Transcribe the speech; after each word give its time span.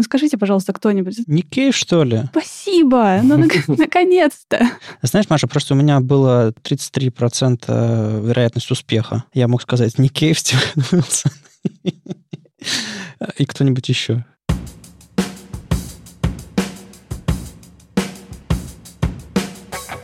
Ну 0.00 0.04
скажите, 0.04 0.38
пожалуйста, 0.38 0.72
кто-нибудь. 0.72 1.26
Ник 1.26 1.50
Кейв, 1.50 1.76
что 1.76 2.04
ли? 2.04 2.22
Спасибо! 2.30 3.20
Ну, 3.22 3.36
наконец-то! 3.76 4.70
Знаешь, 5.02 5.28
Маша, 5.28 5.46
просто 5.46 5.74
у 5.74 5.76
меня 5.76 6.00
было 6.00 6.54
33% 6.62 8.26
вероятность 8.26 8.70
успеха. 8.70 9.24
Я 9.34 9.46
мог 9.46 9.60
сказать 9.60 9.98
Ник 9.98 10.12
Кейв, 10.14 10.38
Стивен 10.38 10.62
Уилсон 10.92 11.32
и 13.36 13.44
кто-нибудь 13.44 13.90
еще. 13.90 14.24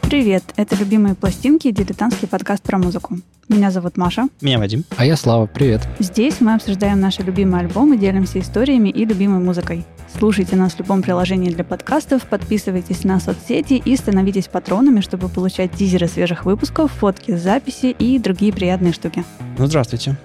Привет, 0.07 0.45
это 0.55 0.77
«Любимые 0.77 1.17
пластинки» 1.17 1.67
и 1.67 1.73
дилетантский 1.73 2.29
подкаст 2.29 2.63
про 2.63 2.79
музыку. 2.79 3.19
Меня 3.49 3.73
зовут 3.73 3.97
Маша. 3.97 4.29
Меня 4.41 4.61
Вадим. 4.61 4.85
А 4.97 5.05
я 5.05 5.17
Слава, 5.17 5.47
привет. 5.47 5.89
Здесь 5.99 6.41
мы 6.41 6.55
обсуждаем 6.55 7.01
наши 7.01 7.23
любимые 7.25 7.63
альбомы, 7.63 7.99
делимся 7.99 8.39
историями 8.39 8.89
и 8.89 9.05
любимой 9.05 9.41
музыкой. 9.41 9.85
Слушайте 10.17 10.55
нас 10.55 10.75
в 10.75 10.79
любом 10.79 11.03
приложении 11.03 11.51
для 11.51 11.65
подкастов, 11.65 12.23
подписывайтесь 12.27 13.03
на 13.03 13.19
соцсети 13.19 13.83
и 13.85 13.97
становитесь 13.97 14.47
патронами, 14.47 15.01
чтобы 15.01 15.29
получать 15.29 15.73
тизеры 15.73 16.07
свежих 16.07 16.45
выпусков, 16.45 16.93
фотки, 16.93 17.35
записи 17.35 17.87
и 17.87 18.21
другие 18.21 18.53
приятные 18.53 18.93
штуки. 18.93 19.25
Ну, 19.59 19.67
здравствуйте. 19.67 20.17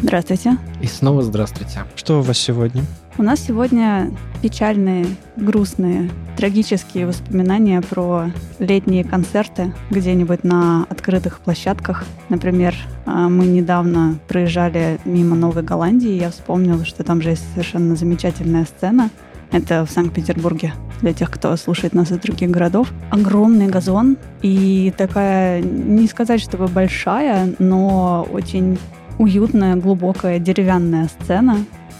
Здравствуйте. 0.00 0.56
И 0.80 0.86
снова 0.86 1.22
здравствуйте. 1.22 1.82
Что 1.96 2.20
у 2.20 2.22
вас 2.22 2.38
сегодня? 2.38 2.84
У 3.18 3.22
нас 3.22 3.40
сегодня 3.40 4.10
печальные, 4.42 5.06
грустные, 5.36 6.10
трагические 6.36 7.06
воспоминания 7.06 7.80
про 7.80 8.26
летние 8.58 9.04
концерты 9.04 9.72
где-нибудь 9.90 10.44
на 10.44 10.84
открытых 10.90 11.40
площадках. 11.40 12.04
Например, 12.28 12.74
а, 13.06 13.30
мы 13.30 13.46
недавно 13.46 14.18
проезжали 14.28 14.98
мимо 15.06 15.34
Новой 15.34 15.62
Голландии, 15.62 16.10
и 16.10 16.18
я 16.18 16.30
вспомнила, 16.30 16.84
что 16.84 17.04
там 17.04 17.22
же 17.22 17.30
есть 17.30 17.44
совершенно 17.54 17.96
замечательная 17.96 18.66
сцена. 18.66 19.08
Это 19.50 19.86
в 19.86 19.90
Санкт-Петербурге, 19.90 20.74
для 21.00 21.14
тех, 21.14 21.30
кто 21.30 21.56
слушает 21.56 21.94
нас 21.94 22.10
из 22.10 22.18
других 22.18 22.50
городов. 22.50 22.92
Огромный 23.10 23.68
газон 23.68 24.18
и 24.42 24.92
такая, 24.94 25.62
не 25.62 26.06
сказать, 26.06 26.42
чтобы 26.42 26.66
большая, 26.66 27.54
но 27.58 28.28
очень 28.30 28.78
уютная, 29.18 29.76
глубокая 29.76 30.38
деревянная 30.38 31.08
сцена, 31.08 31.56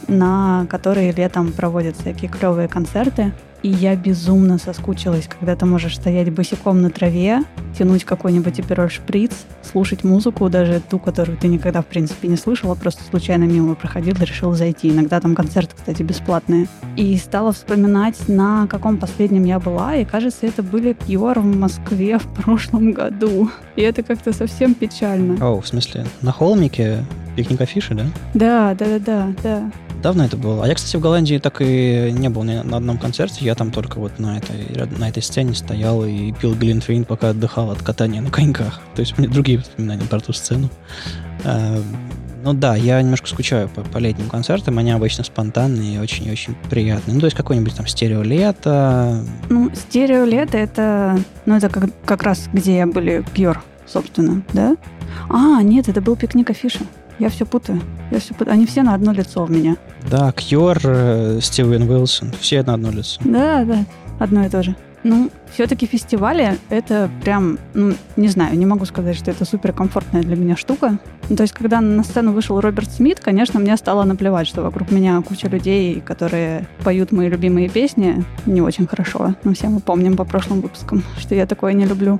на 0.08 0.66
которой 0.68 1.10
летом 1.10 1.52
проводят 1.52 1.96
всякие 1.96 2.30
клевые 2.30 2.68
концерты. 2.68 3.32
И 3.62 3.68
я 3.68 3.96
безумно 3.96 4.58
соскучилась, 4.58 5.26
когда 5.26 5.56
ты 5.56 5.66
можешь 5.66 5.96
стоять 5.96 6.30
босиком 6.30 6.82
на 6.82 6.90
траве, 6.90 7.42
тянуть 7.76 8.04
какой-нибудь 8.04 8.60
эпироль 8.60 8.90
шприц, 8.90 9.32
слушать 9.62 10.04
музыку, 10.04 10.48
даже 10.48 10.80
ту, 10.80 10.98
которую 10.98 11.36
ты 11.38 11.48
никогда, 11.48 11.82
в 11.82 11.86
принципе, 11.86 12.28
не 12.28 12.36
слышала, 12.36 12.74
просто 12.74 13.02
случайно 13.04 13.44
мимо 13.44 13.74
проходил 13.74 14.14
и 14.20 14.24
решил 14.24 14.52
зайти. 14.52 14.90
Иногда 14.90 15.20
там 15.20 15.34
концерты, 15.34 15.74
кстати, 15.76 16.02
бесплатные. 16.02 16.68
И 16.96 17.16
стала 17.16 17.52
вспоминать, 17.52 18.28
на 18.28 18.66
каком 18.66 18.98
последнем 18.98 19.44
я 19.44 19.58
была, 19.58 19.96
и, 19.96 20.04
кажется, 20.04 20.46
это 20.46 20.62
были 20.62 20.94
Кьор 21.06 21.40
в 21.40 21.56
Москве 21.56 22.18
в 22.18 22.26
прошлом 22.42 22.92
году. 22.92 23.50
И 23.74 23.82
это 23.82 24.02
как-то 24.02 24.32
совсем 24.32 24.74
печально. 24.74 25.36
О, 25.44 25.60
в 25.60 25.66
смысле, 25.66 26.06
на 26.22 26.32
холмике 26.32 27.04
пикник 27.36 27.60
афиши, 27.60 27.94
да? 27.94 28.06
Да, 28.34 28.74
да, 28.74 28.98
да, 28.98 28.98
да, 28.98 29.34
да. 29.42 29.72
Давно 30.02 30.24
это 30.24 30.36
было. 30.36 30.64
А 30.64 30.68
я, 30.68 30.74
кстати, 30.74 30.96
в 30.96 31.00
Голландии 31.00 31.38
так 31.38 31.60
и 31.60 32.14
не 32.16 32.28
был 32.28 32.44
ни 32.44 32.54
на 32.54 32.76
одном 32.76 32.98
концерте. 32.98 33.44
Я 33.46 33.54
там 33.54 33.70
только 33.70 34.00
вот 34.00 34.18
на 34.18 34.38
этой, 34.38 34.88
на 34.98 35.08
этой 35.08 35.22
сцене 35.22 35.54
стоял 35.54 36.04
и 36.04 36.32
пил 36.32 36.56
Глинтвейн, 36.56 37.04
пока 37.04 37.28
отдыхал 37.28 37.70
от 37.70 37.80
катания 37.80 38.20
на 38.20 38.28
коньках. 38.28 38.80
То 38.96 39.00
есть 39.00 39.16
у 39.16 39.22
меня 39.22 39.32
другие 39.32 39.58
воспоминания 39.58 40.04
про 40.04 40.18
ту 40.18 40.32
сцену. 40.32 40.68
А, 41.44 41.80
ну 42.42 42.54
да, 42.54 42.74
я 42.74 43.00
немножко 43.00 43.28
скучаю 43.28 43.68
по, 43.68 43.82
по 43.82 43.98
летним 43.98 44.28
концертам. 44.28 44.78
Они 44.78 44.90
обычно 44.90 45.22
спонтанные 45.22 45.94
и 45.94 45.98
очень-очень 46.00 46.56
приятные. 46.68 47.14
Ну, 47.14 47.20
то 47.20 47.26
есть 47.26 47.36
какой-нибудь 47.36 47.76
там 47.76 47.86
стереолето. 47.86 49.24
Ну, 49.48 49.70
стереолето 49.72 50.58
это... 50.58 51.16
Ну, 51.44 51.54
это 51.54 51.68
как, 51.68 51.84
как 52.04 52.24
раз 52.24 52.48
где 52.52 52.84
были 52.84 53.24
Пьер, 53.32 53.62
собственно, 53.86 54.42
да? 54.52 54.76
А, 55.30 55.62
нет, 55.62 55.88
это 55.88 56.00
был 56.00 56.16
пикник 56.16 56.50
афиша. 56.50 56.80
Я 57.18 57.30
все 57.30 57.46
путаю. 57.46 57.80
Я 58.10 58.20
все 58.20 58.34
путаю. 58.34 58.54
Они 58.54 58.66
все 58.66 58.82
на 58.82 58.94
одно 58.94 59.12
лицо 59.12 59.44
у 59.44 59.48
меня. 59.48 59.76
Да, 60.10 60.32
Кьор, 60.32 60.78
э, 60.84 61.38
Стивен 61.40 61.88
Уилсон, 61.88 62.32
все 62.40 62.62
на 62.62 62.74
одно 62.74 62.90
лицо. 62.90 63.20
Да, 63.24 63.64
да, 63.64 63.84
одно 64.18 64.44
и 64.44 64.48
то 64.48 64.62
же. 64.62 64.76
Ну, 65.06 65.30
все-таки 65.52 65.86
фестивали— 65.86 66.58
это 66.68 67.08
прям, 67.22 67.60
ну, 67.74 67.94
не 68.16 68.26
знаю, 68.26 68.58
не 68.58 68.66
могу 68.66 68.84
сказать, 68.86 69.14
что 69.14 69.30
это 69.30 69.44
суперкомфортная 69.44 70.20
для 70.20 70.34
меня 70.34 70.56
штука. 70.56 70.98
Ну, 71.28 71.36
то 71.36 71.44
есть, 71.44 71.54
когда 71.54 71.80
на 71.80 72.02
сцену 72.02 72.32
вышел 72.32 72.60
Роберт 72.60 72.90
Смит, 72.90 73.20
конечно, 73.20 73.60
мне 73.60 73.76
стало 73.76 74.02
наплевать, 74.02 74.48
что 74.48 74.62
вокруг 74.62 74.90
меня 74.90 75.22
куча 75.22 75.46
людей, 75.46 76.00
которые 76.00 76.66
поют 76.82 77.12
мои 77.12 77.28
любимые 77.28 77.68
песни 77.68 78.24
не 78.46 78.60
очень 78.60 78.88
хорошо. 78.88 79.36
Ну, 79.44 79.54
все 79.54 79.68
мы 79.68 79.78
помним 79.78 80.16
по 80.16 80.24
прошлым 80.24 80.60
выпускам, 80.60 81.04
что 81.20 81.36
я 81.36 81.46
такое 81.46 81.72
не 81.72 81.84
люблю. 81.84 82.18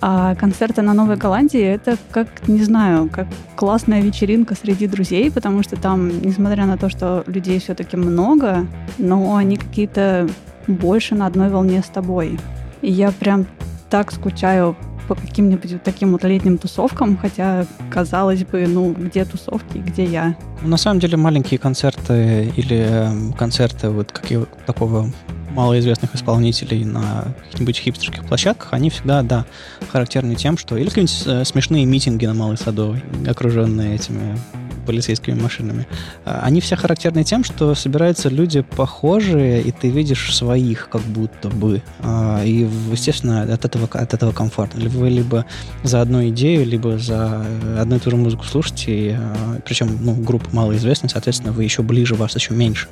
А 0.00 0.34
концерты 0.34 0.80
на 0.80 0.94
Новой 0.94 1.16
Голландии— 1.16 1.60
это 1.62 1.98
как, 2.12 2.48
не 2.48 2.62
знаю, 2.62 3.10
как 3.12 3.26
классная 3.56 4.00
вечеринка 4.00 4.54
среди 4.54 4.86
друзей, 4.86 5.30
потому 5.30 5.62
что 5.62 5.76
там, 5.76 6.08
несмотря 6.22 6.64
на 6.64 6.78
то, 6.78 6.88
что 6.88 7.24
людей 7.26 7.60
все-таки 7.60 7.98
много, 7.98 8.66
но 8.96 9.36
они 9.36 9.58
какие-то 9.58 10.28
больше 10.66 11.14
на 11.14 11.26
одной 11.26 11.48
волне 11.48 11.82
с 11.82 11.88
тобой. 11.88 12.38
И 12.80 12.90
я 12.90 13.12
прям 13.12 13.46
так 13.90 14.12
скучаю 14.12 14.76
по 15.08 15.14
каким-нибудь 15.14 15.72
вот 15.72 15.82
таким 15.82 16.12
вот 16.12 16.24
летним 16.24 16.58
тусовкам, 16.58 17.16
хотя, 17.16 17.66
казалось 17.90 18.44
бы, 18.44 18.66
ну, 18.66 18.92
где 18.92 19.24
тусовки, 19.24 19.78
где 19.78 20.04
я? 20.04 20.36
На 20.62 20.76
самом 20.76 21.00
деле 21.00 21.16
маленькие 21.16 21.58
концерты 21.58 22.52
или 22.56 22.78
эм, 22.78 23.32
концерты 23.32 23.90
вот 23.90 24.12
какие, 24.12 24.46
такого 24.64 25.10
малоизвестных 25.50 26.14
исполнителей 26.14 26.84
на 26.84 27.34
каких-нибудь 27.44 27.76
хипстерских 27.78 28.24
площадках, 28.24 28.72
они 28.72 28.90
всегда, 28.90 29.22
да, 29.22 29.44
характерны 29.90 30.34
тем, 30.34 30.56
что... 30.56 30.76
Или 30.76 30.88
какие-нибудь 30.88 31.22
э, 31.26 31.44
смешные 31.44 31.84
митинги 31.84 32.26
на 32.26 32.34
Малой 32.34 32.56
Садовой, 32.56 33.02
окруженные 33.28 33.94
этими 33.94 34.38
полицейскими 34.82 35.38
машинами. 35.40 35.86
А, 36.24 36.40
они 36.42 36.60
все 36.60 36.76
характерны 36.76 37.24
тем, 37.24 37.44
что 37.44 37.74
собираются 37.74 38.28
люди 38.28 38.62
похожие, 38.62 39.62
и 39.62 39.72
ты 39.72 39.88
видишь 39.88 40.34
своих 40.34 40.88
как 40.88 41.02
будто 41.02 41.48
бы. 41.48 41.82
А, 42.00 42.42
и, 42.44 42.68
естественно, 42.90 43.42
от 43.42 43.64
этого, 43.64 43.88
от 43.92 44.14
этого 44.14 44.32
комфортно. 44.32 44.88
Вы 44.88 45.10
либо 45.10 45.46
за 45.82 46.00
одну 46.00 46.28
идею, 46.28 46.66
либо 46.66 46.98
за 46.98 47.44
одну 47.78 47.96
и 47.96 47.98
ту 47.98 48.10
же 48.10 48.16
музыку 48.16 48.44
слушаете, 48.44 49.18
а, 49.18 49.60
причем 49.64 49.98
ну, 50.00 50.14
группа 50.14 50.48
малоизвестная, 50.52 51.10
соответственно, 51.10 51.52
вы 51.52 51.64
еще 51.64 51.82
ближе, 51.82 52.14
вас 52.14 52.34
еще 52.34 52.54
меньше. 52.54 52.88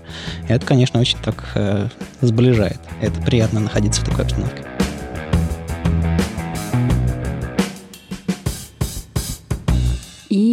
И 0.49 0.53
это, 0.53 0.65
конечно, 0.67 1.01
очень 1.01 1.19
так 1.23 1.53
э, 1.55 1.89
сближает. 2.21 2.81
Это 3.01 3.21
приятно 3.23 3.61
находиться 3.61 4.01
в 4.01 4.05
такой 4.05 4.25
обстановке. 4.25 4.70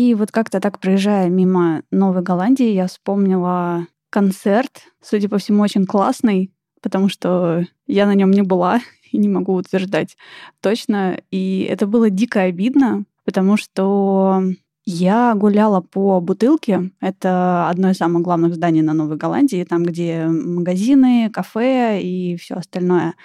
И 0.08 0.14
вот 0.16 0.32
как-то 0.32 0.62
так, 0.62 0.80
проезжая 0.80 1.28
мимо 1.28 1.84
Новой 1.92 2.22
Голландии, 2.22 2.72
я 2.72 2.88
вспомнила 2.88 3.88
концерт, 4.10 4.84
судя 5.02 5.28
по 5.28 5.38
всему, 5.38 5.62
очень 5.64 5.86
классный, 5.86 6.54
потому 6.82 7.10
что 7.10 7.66
я 7.88 8.06
на 8.06 8.14
нем 8.14 8.32
не 8.32 8.42
была 8.42 8.80
и 9.12 9.18
не 9.18 9.28
могу 9.28 9.54
утверждать 9.54 10.16
точно. 10.62 11.20
И 11.30 11.68
это 11.70 11.88
было 11.88 12.10
дико 12.10 12.44
обидно, 12.44 13.04
потому 13.26 13.58
что 13.58 14.42
я 14.86 15.36
гуляла 15.36 15.82
по 15.82 16.22
бутылке. 16.22 16.92
Это 17.02 17.68
одно 17.70 17.90
из 17.90 17.98
самых 17.98 18.22
главных 18.22 18.56
зданий 18.56 18.82
на 18.82 18.94
Новой 18.94 19.18
Голландии, 19.18 19.68
там, 19.70 19.84
где 19.84 20.26
магазины, 20.28 21.30
кафе 21.34 22.02
и 22.02 22.38
все 22.38 22.56
остальное. 22.56 23.16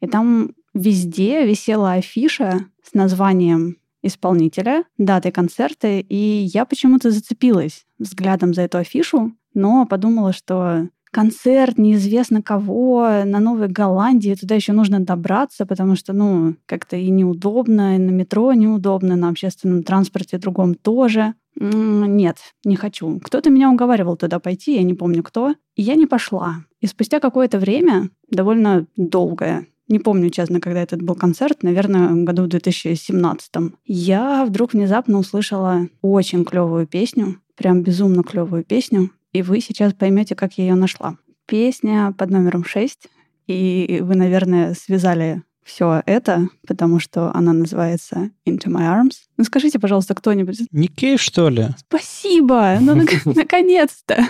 И 0.00 0.08
там 0.08 0.50
везде 0.74 1.46
висела 1.46 1.92
афиша 1.92 2.66
с 2.82 2.94
названием 2.94 3.76
исполнителя, 4.02 4.84
даты 4.98 5.30
концерта, 5.30 5.88
и 5.88 6.16
я 6.16 6.64
почему-то 6.64 7.10
зацепилась 7.10 7.84
взглядом 7.98 8.54
за 8.54 8.62
эту 8.62 8.78
афишу, 8.78 9.32
но 9.54 9.86
подумала, 9.86 10.32
что 10.32 10.88
концерт 11.12 11.78
неизвестно 11.78 12.42
кого 12.42 13.22
на 13.24 13.38
Новой 13.38 13.68
Голландии, 13.68 14.34
туда 14.34 14.54
еще 14.54 14.72
нужно 14.72 14.98
добраться, 14.98 15.66
потому 15.66 15.94
что, 15.94 16.12
ну, 16.12 16.56
как-то 16.66 16.96
и 16.96 17.10
неудобно, 17.10 17.96
и 17.96 17.98
на 17.98 18.10
метро 18.10 18.52
неудобно, 18.54 19.14
на 19.14 19.28
общественном 19.28 19.82
транспорте 19.82 20.38
другом 20.38 20.74
тоже. 20.74 21.34
Нет, 21.54 22.38
не 22.64 22.76
хочу. 22.76 23.20
Кто-то 23.20 23.50
меня 23.50 23.70
уговаривал 23.70 24.16
туда 24.16 24.40
пойти, 24.40 24.74
я 24.74 24.82
не 24.82 24.94
помню 24.94 25.22
кто. 25.22 25.54
И 25.76 25.82
я 25.82 25.94
не 25.96 26.06
пошла. 26.06 26.64
И 26.80 26.86
спустя 26.86 27.20
какое-то 27.20 27.58
время, 27.58 28.08
довольно 28.30 28.86
долгое, 28.96 29.66
не 29.88 29.98
помню, 29.98 30.30
честно, 30.30 30.60
когда 30.60 30.82
этот 30.82 31.02
был 31.02 31.14
концерт, 31.14 31.62
наверное, 31.62 32.08
в 32.08 32.24
году 32.24 32.46
2017. 32.46 33.50
Я 33.84 34.44
вдруг 34.44 34.72
внезапно 34.72 35.18
услышала 35.18 35.88
очень 36.00 36.44
клевую 36.44 36.86
песню, 36.86 37.40
прям 37.56 37.82
безумно 37.82 38.22
клевую 38.22 38.64
песню, 38.64 39.10
и 39.32 39.42
вы 39.42 39.60
сейчас 39.60 39.92
поймете, 39.92 40.34
как 40.34 40.54
я 40.54 40.64
ее 40.64 40.74
нашла. 40.74 41.16
Песня 41.46 42.14
под 42.16 42.30
номером 42.30 42.64
6, 42.64 43.08
и 43.46 43.98
вы, 44.02 44.14
наверное, 44.14 44.74
связали 44.74 45.42
все 45.64 46.02
это, 46.06 46.48
потому 46.66 46.98
что 46.98 47.34
она 47.34 47.52
называется 47.52 48.30
Into 48.46 48.66
My 48.66 48.82
Arms. 48.82 49.14
Ну 49.36 49.44
скажите, 49.44 49.78
пожалуйста, 49.78 50.14
кто-нибудь. 50.14 50.60
Ник 50.72 50.94
Кейв, 50.94 51.20
что 51.20 51.48
ли? 51.48 51.68
Спасибо! 51.78 52.78
Ну, 52.80 52.94
наконец-то! 53.24 54.26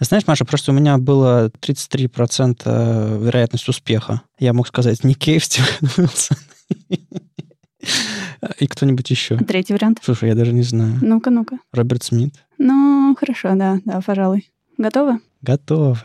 Знаешь, 0.00 0.26
Маша, 0.26 0.44
просто 0.44 0.72
у 0.72 0.74
меня 0.74 0.98
было 0.98 1.50
33% 1.60 3.24
вероятность 3.24 3.68
успеха. 3.68 4.22
Я 4.38 4.52
мог 4.52 4.68
сказать 4.68 5.02
Ник 5.04 5.18
Кейв, 5.18 5.44
Стивен 5.44 5.66
Уилсон. 5.96 6.36
И 8.58 8.66
кто-нибудь 8.66 9.10
еще. 9.10 9.36
Третий 9.38 9.72
вариант. 9.72 10.00
Слушай, 10.02 10.30
я 10.30 10.34
даже 10.34 10.52
не 10.52 10.62
знаю. 10.62 10.98
Ну-ка, 11.00 11.30
ну-ка. 11.30 11.58
Роберт 11.72 12.02
Смит. 12.02 12.34
Ну, 12.58 13.16
хорошо, 13.18 13.54
да, 13.54 13.78
да, 13.84 14.00
пожалуй. 14.00 14.50
Готовы? 14.78 15.20
Готовы. 15.42 15.98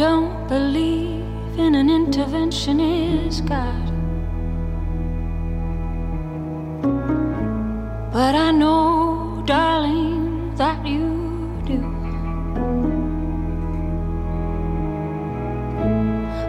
Don't 0.00 0.48
believe 0.48 1.58
in 1.58 1.74
an 1.74 1.90
intervention 1.90 2.80
is 2.80 3.42
God. 3.42 3.86
But 8.10 8.34
I 8.34 8.50
know, 8.50 9.42
darling, 9.44 10.54
that 10.54 10.86
you 10.86 11.04
do. 11.66 11.80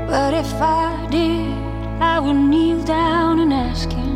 But 0.08 0.34
if 0.34 0.54
I 0.62 1.08
did, 1.12 1.52
I 2.02 2.22
would 2.22 2.42
kneel 2.52 2.82
down 2.86 3.42
and 3.42 3.52
ask 3.52 3.92
Him 3.92 4.16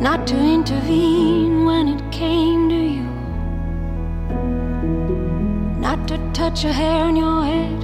not 0.00 0.26
to 0.28 0.36
intervene 0.36 1.66
when 1.66 1.88
it 1.88 2.10
came 2.10 2.70
to 2.70 2.74
you. 2.96 3.05
Touch 6.50 6.64
a 6.64 6.72
hair 6.72 7.02
on 7.02 7.16
your 7.16 7.44
head, 7.44 7.80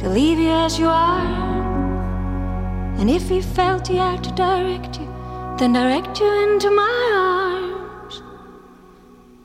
to 0.00 0.08
leave 0.08 0.36
you 0.36 0.50
as 0.50 0.80
you 0.80 0.88
are. 0.88 1.28
And 2.98 3.08
if 3.08 3.28
he 3.28 3.40
felt 3.40 3.86
he 3.86 3.98
had 3.98 4.24
to 4.24 4.32
direct 4.32 4.98
you, 4.98 5.06
then 5.58 5.74
direct 5.74 6.18
you 6.18 6.26
into 6.42 6.72
my 6.72 6.96
arms. 7.14 8.20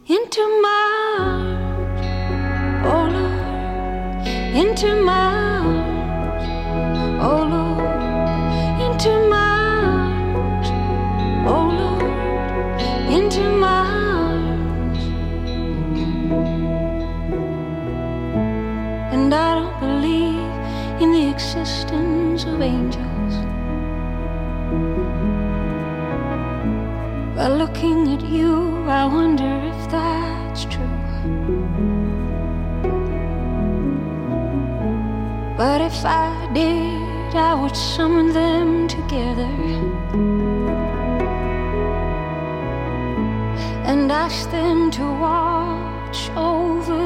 Into 0.07 0.41
my 0.63 0.88
existence 22.39 22.45
of 22.45 22.61
angels. 22.61 23.35
But 27.35 27.51
looking 27.57 28.13
at 28.13 28.21
you, 28.29 28.83
I 28.87 29.05
wonder 29.05 29.71
if 29.73 29.91
that's 29.91 30.65
true. 30.65 30.85
But 35.57 35.81
if 35.81 36.05
I 36.05 36.49
did, 36.53 37.35
I 37.35 37.53
would 37.55 37.75
summon 37.75 38.33
them 38.33 38.87
together 38.87 39.51
and 43.85 44.11
ask 44.11 44.49
them 44.51 44.91
to 44.91 45.03
watch 45.03 46.29
over 46.35 46.98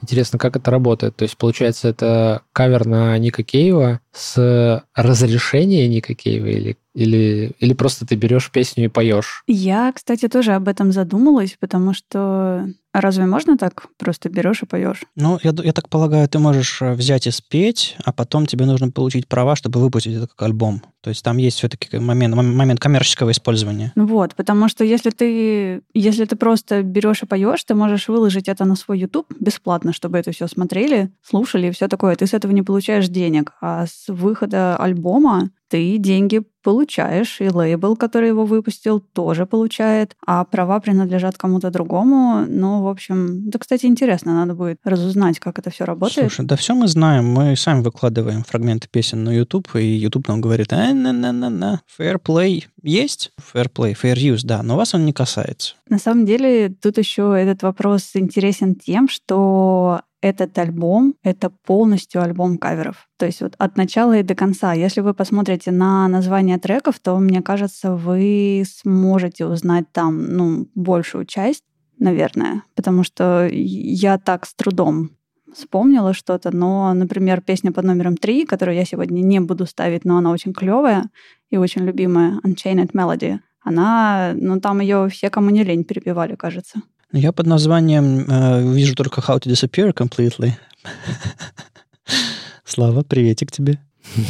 Интересно, 0.00 0.38
как 0.38 0.56
это 0.56 0.70
работает? 0.70 1.16
То 1.16 1.24
есть, 1.24 1.36
получается, 1.36 1.88
это 1.88 2.42
кавер 2.52 2.86
на 2.86 3.18
Ника 3.18 3.42
Кейва 3.42 4.00
с 4.16 4.82
разрешения 4.94 5.86
Ника 5.88 6.14
Кейва 6.14 6.46
или, 6.46 6.76
или, 6.94 7.52
или 7.58 7.74
просто 7.74 8.06
ты 8.06 8.14
берешь 8.14 8.50
песню 8.50 8.86
и 8.86 8.88
поешь? 8.88 9.44
Я, 9.46 9.92
кстати, 9.92 10.28
тоже 10.28 10.52
об 10.52 10.68
этом 10.68 10.90
задумалась, 10.92 11.56
потому 11.60 11.92
что 11.92 12.66
а 12.96 13.02
разве 13.02 13.26
можно 13.26 13.58
так? 13.58 13.88
Просто 13.98 14.30
берешь 14.30 14.62
и 14.62 14.66
поешь? 14.66 15.02
Ну, 15.16 15.38
я, 15.42 15.52
я 15.62 15.74
так 15.74 15.90
полагаю, 15.90 16.26
ты 16.30 16.38
можешь 16.38 16.80
э, 16.80 16.94
взять 16.94 17.26
и 17.26 17.30
спеть, 17.30 17.94
а 18.02 18.10
потом 18.10 18.46
тебе 18.46 18.64
нужно 18.64 18.90
получить 18.90 19.28
права, 19.28 19.54
чтобы 19.54 19.80
выпустить 19.80 20.14
это 20.14 20.26
как 20.28 20.40
альбом. 20.40 20.82
То 21.02 21.10
есть 21.10 21.22
там 21.22 21.36
есть 21.36 21.58
все-таки 21.58 21.98
момент, 21.98 22.34
момент 22.34 22.80
коммерческого 22.80 23.32
использования. 23.32 23.92
Ну 23.96 24.06
вот, 24.06 24.34
потому 24.34 24.70
что 24.70 24.82
если 24.82 25.10
ты, 25.10 25.82
если 25.92 26.24
ты 26.24 26.36
просто 26.36 26.82
берешь 26.82 27.22
и 27.22 27.26
поешь, 27.26 27.62
ты 27.64 27.74
можешь 27.74 28.08
выложить 28.08 28.48
это 28.48 28.64
на 28.64 28.76
свой 28.76 28.98
YouTube 28.98 29.26
бесплатно, 29.38 29.92
чтобы 29.92 30.16
это 30.16 30.32
все 30.32 30.48
смотрели, 30.48 31.12
слушали 31.22 31.66
и 31.66 31.72
все 31.72 31.88
такое. 31.88 32.16
Ты 32.16 32.26
с 32.26 32.32
этого 32.32 32.52
не 32.52 32.62
получаешь 32.62 33.08
денег. 33.08 33.52
А 33.60 33.86
с 33.86 34.05
выхода 34.08 34.76
альбома 34.76 35.50
ты 35.68 35.98
деньги 35.98 36.42
получаешь, 36.62 37.40
и 37.40 37.48
лейбл, 37.48 37.96
который 37.96 38.28
его 38.28 38.44
выпустил, 38.44 39.00
тоже 39.00 39.46
получает, 39.46 40.16
а 40.26 40.44
права 40.44 40.80
принадлежат 40.80 41.36
кому-то 41.36 41.70
другому. 41.70 42.44
Ну, 42.48 42.82
в 42.82 42.88
общем, 42.88 43.48
это, 43.48 43.58
кстати, 43.58 43.86
интересно, 43.86 44.34
надо 44.34 44.54
будет 44.54 44.78
разузнать, 44.84 45.38
как 45.38 45.58
это 45.58 45.70
все 45.70 45.84
работает. 45.84 46.32
Слушай, 46.32 46.46
да 46.46 46.56
все 46.56 46.74
мы 46.74 46.88
знаем, 46.88 47.26
мы 47.26 47.56
сами 47.56 47.82
выкладываем 47.82 48.42
фрагменты 48.42 48.88
песен 48.90 49.22
на 49.24 49.30
YouTube, 49.30 49.68
и 49.76 49.84
YouTube 49.84 50.28
нам 50.28 50.40
говорит, 50.40 50.72
а, 50.72 50.92
на 50.92 51.12
на 51.12 51.32
на 51.32 51.50
на 51.50 51.80
fair 51.98 52.20
play 52.20 52.64
есть, 52.82 53.32
fair 53.40 53.70
play, 53.72 53.96
fair 54.00 54.16
use, 54.16 54.40
да, 54.42 54.62
но 54.62 54.76
вас 54.76 54.94
он 54.94 55.04
не 55.04 55.12
касается. 55.12 55.74
На 55.88 55.98
самом 55.98 56.26
деле, 56.26 56.68
тут 56.68 56.98
еще 56.98 57.34
этот 57.36 57.62
вопрос 57.62 58.10
интересен 58.14 58.74
тем, 58.74 59.08
что 59.08 60.00
этот 60.26 60.58
альбом— 60.58 61.14
это 61.22 61.50
полностью 61.50 62.22
альбом 62.22 62.58
каверов. 62.58 63.08
То 63.16 63.26
есть 63.26 63.40
вот 63.40 63.54
от 63.58 63.76
начала 63.76 64.18
и 64.18 64.22
до 64.22 64.34
конца. 64.34 64.72
Если 64.72 65.00
вы 65.00 65.14
посмотрите 65.14 65.70
на 65.70 66.08
название 66.08 66.58
треков, 66.58 66.98
то, 67.00 67.18
мне 67.18 67.42
кажется, 67.42 67.94
вы 67.94 68.64
сможете 68.66 69.46
узнать 69.46 69.86
там 69.92 70.24
ну, 70.24 70.68
большую 70.74 71.24
часть, 71.26 71.64
наверное. 71.98 72.62
Потому 72.74 73.04
что 73.04 73.48
я 73.50 74.18
так 74.18 74.46
с 74.46 74.54
трудом 74.54 75.10
вспомнила 75.54 76.12
что-то, 76.12 76.54
но, 76.54 76.92
например, 76.92 77.40
песня 77.40 77.72
под 77.72 77.84
номером 77.84 78.16
три, 78.16 78.44
которую 78.44 78.76
я 78.76 78.84
сегодня 78.84 79.22
не 79.22 79.40
буду 79.40 79.66
ставить, 79.66 80.04
но 80.04 80.18
она 80.18 80.30
очень 80.30 80.52
клевая 80.52 81.08
и 81.48 81.56
очень 81.56 81.84
любимая, 81.84 82.40
Unchained 82.44 82.92
Melody, 82.92 83.38
она, 83.66 84.32
ну, 84.34 84.60
там 84.60 84.80
ее 84.80 85.08
все, 85.08 85.28
кому 85.28 85.50
не 85.50 85.64
лень, 85.64 85.84
перепевали, 85.84 86.36
кажется. 86.36 86.82
Я 87.12 87.32
под 87.32 87.46
названием 87.46 88.26
э, 88.28 88.74
вижу 88.74 88.94
только 88.94 89.20
How 89.20 89.38
to 89.38 89.50
Disappear 89.50 89.94
Completely. 89.94 90.52
Слава, 92.64 93.02
приветик 93.02 93.52
тебе. 93.52 93.78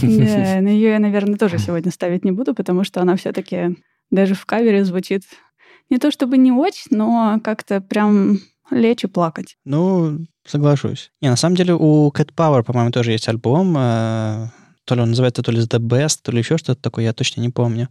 Да, 0.02 0.06
но 0.60 0.68
ее 0.68 0.90
я, 0.90 0.98
наверное, 0.98 1.38
тоже 1.38 1.58
сегодня 1.58 1.90
ставить 1.90 2.24
не 2.24 2.32
буду, 2.32 2.54
потому 2.54 2.84
что 2.84 3.00
она 3.00 3.16
все-таки 3.16 3.76
даже 4.10 4.34
в 4.34 4.46
кавере 4.46 4.84
звучит 4.84 5.22
не 5.90 5.98
то 5.98 6.10
чтобы 6.10 6.36
не 6.36 6.52
очень, 6.52 6.96
но 6.96 7.40
как-то 7.42 7.80
прям 7.80 8.38
лечь 8.70 9.04
и 9.04 9.06
плакать. 9.06 9.56
Ну, 9.64 10.26
соглашусь. 10.44 11.12
Не, 11.20 11.30
на 11.30 11.36
самом 11.36 11.56
деле 11.56 11.74
у 11.74 12.10
Cat 12.10 12.34
Power, 12.34 12.62
по-моему, 12.62 12.90
тоже 12.90 13.12
есть 13.12 13.28
альбом, 13.28 13.74
э, 13.78 14.48
то 14.86 14.94
ли 14.94 15.02
он 15.02 15.10
называется 15.10 15.42
то 15.42 15.52
ли 15.52 15.60
The 15.60 15.78
Best, 15.78 16.20
то 16.22 16.32
ли 16.32 16.38
еще 16.38 16.56
что-то 16.56 16.80
такое, 16.80 17.04
я 17.04 17.12
точно 17.12 17.40
не 17.40 17.50
помню, 17.50 17.88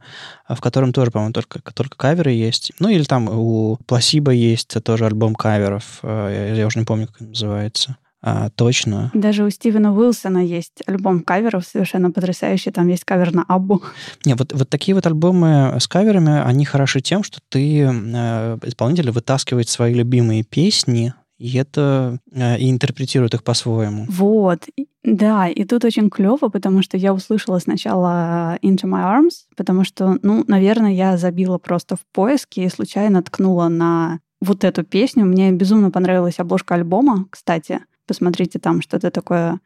в 0.50 0.60
котором 0.62 0.94
тоже, 0.94 1.12
по-моему, 1.12 1.34
только, 1.34 1.60
только 1.74 1.98
каверы 1.98 2.32
есть. 2.32 2.72
Ну, 2.80 2.90
или 2.90 3.04
там 3.04 3.30
у 3.30 3.78
Placebo 3.88 4.34
есть 4.34 4.84
тоже 4.84 5.06
альбом 5.06 5.36
каверов, 5.36 6.00
э, 6.02 6.48
я, 6.50 6.56
я 6.56 6.68
уже 6.68 6.80
не 6.80 6.86
помню, 6.86 7.08
как 7.08 7.22
он 7.22 7.28
называется. 7.30 7.98
А, 8.28 8.50
точно. 8.50 9.12
Даже 9.14 9.44
у 9.44 9.52
Стивена 9.52 9.94
Уилсона 9.94 10.40
есть 10.40 10.82
альбом 10.88 11.20
каверов 11.20 11.64
совершенно 11.64 12.10
потрясающий. 12.10 12.72
Там 12.72 12.88
есть 12.88 13.04
кавер 13.04 13.32
на 13.36 13.44
Аббу. 13.48 13.84
Не, 14.26 14.34
вот, 14.34 14.52
вот 14.52 14.68
такие 14.68 14.96
вот 14.96 15.06
альбомы 15.06 15.78
с 15.80 15.88
каверами, 15.88 16.42
они 16.42 16.66
хороши 16.66 17.02
тем, 17.02 17.22
что 17.24 17.38
ты, 17.50 17.82
э, 17.82 18.58
исполнитель, 18.64 19.12
вытаскивает 19.12 19.70
свои 19.70 19.94
любимые 19.94 20.44
песни, 20.44 21.14
и 21.38 21.58
это 21.58 22.20
э, 22.32 22.58
и 22.60 22.70
интерпретирует 22.70 23.34
их 23.34 23.44
по-своему. 23.44 24.06
Вот, 24.10 24.66
да, 25.04 25.48
и 25.48 25.64
тут 25.66 25.86
очень 25.86 26.10
клево, 26.10 26.50
потому 26.50 26.82
что 26.82 26.98
я 26.98 27.14
услышала 27.14 27.60
сначала 27.60 28.58
Into 28.64 28.86
My 28.86 29.04
Arms, 29.04 29.46
потому 29.56 29.84
что, 29.84 30.18
ну, 30.22 30.44
наверное, 30.48 30.94
я 30.94 31.18
забила 31.18 31.58
просто 31.58 31.96
в 31.96 32.06
поиске 32.12 32.64
и 32.66 32.70
случайно 32.70 33.22
ткнула 33.22 33.68
на 33.68 34.20
вот 34.42 34.64
эту 34.64 34.84
песню. 34.84 35.26
Мне 35.26 35.52
безумно 35.52 35.92
понравилась 35.92 36.40
обложка 36.40 36.76
альбома, 36.76 37.28
кстати. 37.30 37.82
Посмотрите, 38.08 38.60
там 38.60 38.82
что-то 38.82 39.12
такое 39.12 39.60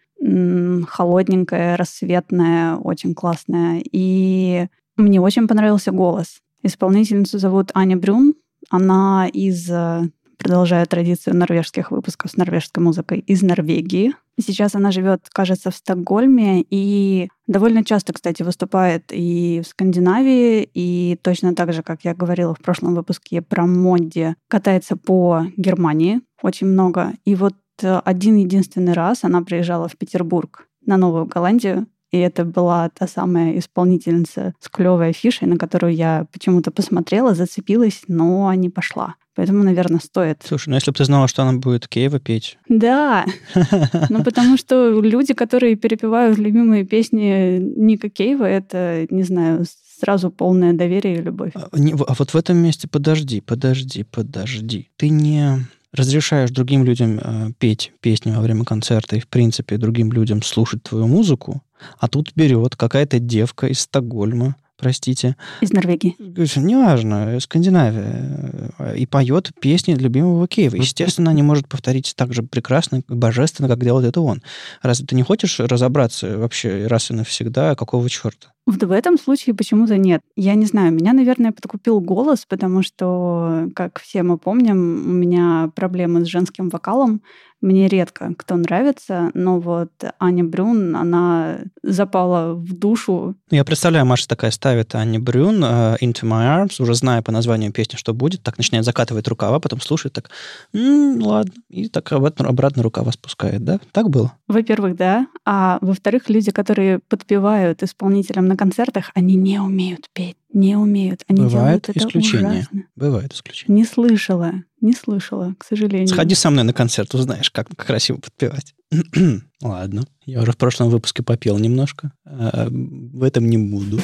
холодненькая, 0.88 1.78
рассветная, 1.78 2.76
очень 2.76 3.14
классная. 3.14 3.82
И 3.92 4.68
мне 4.98 5.22
очень 5.22 5.48
понравился 5.48 5.92
голос. 5.92 6.42
Исполнительницу 6.64 7.40
зовут 7.40 7.72
Аня 7.74 7.96
Брюн. 7.96 8.34
Она 8.70 9.30
из 9.32 9.70
э, 9.70 10.10
продолжая 10.40 10.86
традицию 10.86 11.36
норвежских 11.36 11.92
выпусков 11.92 12.32
с 12.32 12.38
норвежской 12.38 12.82
музыкой 12.82 13.20
из 13.20 13.44
Норвегии. 13.44 14.14
Сейчас 14.40 14.74
она 14.74 14.92
живет, 14.92 15.28
кажется, 15.32 15.70
в 15.70 15.76
Стокгольме 15.76 16.66
и 16.70 17.30
довольно 17.46 17.84
часто, 17.84 18.14
кстати, 18.14 18.42
выступает 18.42 19.12
и 19.12 19.62
в 19.64 19.68
Скандинавии, 19.68 20.68
и 20.74 21.20
точно 21.22 21.54
так 21.54 21.74
же, 21.74 21.84
как 21.84 22.06
я 22.06 22.16
говорила 22.16 22.56
в 22.56 22.60
прошлом 22.60 22.96
выпуске 22.96 23.42
про 23.42 23.68
Модди, 23.68 24.36
катается 24.48 24.96
по 24.96 25.46
Германии 25.58 26.22
очень 26.42 26.68
много. 26.68 27.14
И 27.26 27.36
вот 27.36 27.56
э, 27.82 28.00
один 28.06 28.38
единственный 28.38 28.94
раз 28.94 29.26
она 29.26 29.42
приезжала 29.42 29.90
в 29.90 29.98
Петербург 29.98 30.68
на 30.86 30.96
Новую 30.96 31.26
Голландию, 31.26 31.88
и 32.12 32.18
это 32.18 32.46
была 32.46 32.90
та 32.90 33.08
самая 33.08 33.58
исполнительница 33.60 34.54
с 34.60 34.70
клевой 34.70 35.10
афишей, 35.10 35.48
на 35.48 35.58
которую 35.58 35.94
я 35.94 36.26
почему-то 36.32 36.72
посмотрела, 36.72 37.36
зацепилась, 37.36 38.04
но 38.08 38.52
не 38.54 38.70
пошла. 38.70 39.16
Поэтому, 39.40 39.64
наверное, 39.64 40.02
стоит. 40.02 40.42
Слушай, 40.46 40.68
ну 40.68 40.76
если 40.76 40.92
бы 40.92 40.98
ты 40.98 41.06
знала, 41.06 41.30
что 41.30 41.44
она 41.44 41.58
будет 41.58 41.88
Кейва 41.88 42.20
петь. 42.20 42.58
Да. 42.68 43.26
Ну, 44.10 44.22
потому 44.22 44.58
что 44.58 45.00
люди, 45.00 45.34
которые 45.34 45.78
перепевают 45.78 46.38
любимые 46.38 46.84
песни 46.84 47.58
Ника 47.58 48.10
Кейва, 48.10 48.44
это, 48.44 49.08
не 49.10 49.24
знаю, 49.24 49.66
сразу 49.98 50.30
полное 50.30 50.74
доверие 50.74 51.20
и 51.20 51.22
любовь. 51.22 51.52
А, 51.56 51.70
а 51.72 52.14
вот 52.18 52.34
в 52.34 52.36
этом 52.36 52.58
месте 52.58 52.90
подожди, 52.90 53.40
подожди, 53.40 54.04
подожди. 54.04 54.90
Ты 54.98 55.08
не 55.08 55.66
разрешаешь 55.94 56.52
другим 56.52 56.84
людям 56.84 57.20
э, 57.24 57.52
петь 57.60 57.94
песни 58.02 58.32
во 58.32 58.42
время 58.42 58.66
концерта 58.66 59.16
и, 59.16 59.22
в 59.22 59.28
принципе, 59.30 59.78
другим 59.78 60.12
людям 60.12 60.42
слушать 60.42 60.84
твою 60.84 61.08
музыку, 61.08 61.64
а 61.98 62.10
тут 62.10 62.34
берет 62.36 62.76
какая-то 62.76 63.20
девка 63.20 63.68
из 63.68 63.80
Стокгольма, 63.80 64.58
простите. 64.80 65.36
Из 65.62 65.72
Норвегии. 65.72 66.16
Неважно, 66.20 67.40
Скандинавия. 67.40 68.72
Э, 68.80 68.96
и 68.98 69.06
поет 69.06 69.52
песни 69.60 69.94
любимого 69.94 70.48
Киева. 70.48 70.76
Естественно, 70.76 71.32
не 71.32 71.44
может 71.44 71.68
повторить 71.68 72.14
так 72.16 72.34
же 72.34 72.44
прекрасно, 72.44 73.02
божественно, 73.08 73.68
как 73.68 73.84
делает 73.84 74.08
это 74.08 74.22
он. 74.22 74.42
Разве 74.82 75.06
ты 75.06 75.16
не 75.16 75.24
хочешь 75.24 75.60
разобраться 75.60 76.38
вообще 76.38 76.88
раз 76.88 77.12
и 77.12 77.14
навсегда, 77.14 77.76
какого 77.76 78.10
черта? 78.10 78.54
В 78.66 78.92
этом 78.92 79.18
случае 79.18 79.56
почему-то 79.56 79.98
нет. 79.98 80.22
Я 80.36 80.54
не 80.54 80.66
знаю, 80.66 80.94
меня, 80.94 81.14
наверное, 81.14 81.52
подкупил 81.52 82.00
голос, 82.02 82.46
потому 82.48 82.84
что, 82.84 83.68
как 83.76 84.00
все 84.00 84.22
мы 84.22 84.38
помним, 84.38 84.78
у 84.78 85.14
меня 85.14 85.72
проблемы 85.76 86.24
с 86.24 86.28
женским 86.28 86.70
вокалом. 86.70 87.22
Мне 87.62 87.88
редко 87.88 88.34
кто 88.38 88.56
нравится, 88.56 89.32
но 89.34 89.60
вот 89.60 89.92
Аня 90.20 90.44
Брюн, 90.44 90.96
она 90.96 91.60
запала 91.84 92.54
в 92.54 92.74
душу. 92.74 93.36
Я 93.52 93.66
представляю, 93.66 94.06
Маша 94.06 94.28
такая 94.28 94.52
ставит 94.52 94.96
Аня 94.96 95.20
Брюн 95.20 95.64
uh, 95.64 95.98
Into 96.00 96.24
My 96.24 96.64
Arms, 96.64 96.82
уже 96.82 96.94
зная 96.94 97.22
по 97.22 97.32
названию 97.32 97.74
песни, 97.74 97.98
что 97.98 98.14
будет, 98.14 98.44
так 98.44 98.58
начинает 98.58 98.86
закатывать 98.86 99.28
рукава, 99.28 99.60
потом 99.60 99.82
слушает 99.82 100.14
так, 100.14 100.30
м-м, 100.74 101.22
ладно, 101.22 101.54
и 101.70 101.90
так 101.90 102.12
обратно, 102.14 102.48
обратно 102.48 102.82
рукава 102.82 103.12
спускает, 103.12 103.64
да? 103.64 103.80
Так 103.92 104.10
было? 104.10 104.34
Во-первых, 104.48 104.96
да. 104.96 105.28
А 105.46 105.80
во-вторых, 105.82 106.30
люди, 106.30 106.52
которые 106.52 107.00
подпевают 107.00 107.84
исполнителям 107.84 108.48
на 108.48 108.56
концертах, 108.56 109.12
они 109.16 109.36
не 109.36 109.60
умеют 109.60 110.08
петь 110.14 110.38
не 110.52 110.76
умеют. 110.76 111.24
Они 111.28 111.44
Бывает 111.44 111.84
делают 111.86 111.90
это 111.90 112.18
ужасно. 112.18 112.86
Бывает 112.96 113.34
исключение. 113.34 113.78
Не 113.78 113.86
слышала, 113.86 114.54
не 114.82 114.94
слышала, 114.94 115.54
к 115.58 115.66
сожалению. 115.66 116.08
Сходи 116.08 116.36
со 116.36 116.50
мной 116.50 116.64
на 116.64 116.74
концерт, 116.74 117.14
узнаешь, 117.14 117.52
как 117.52 117.68
красиво 117.76 118.18
подпевать. 118.18 118.74
Ладно, 119.62 120.06
я 120.26 120.42
уже 120.42 120.52
в 120.52 120.58
прошлом 120.58 120.90
выпуске 120.90 121.24
попел 121.24 121.58
немножко. 121.58 122.12
А, 122.26 122.68
в 122.70 123.24
этом 123.24 123.50
не 123.50 123.58
буду. 123.58 124.00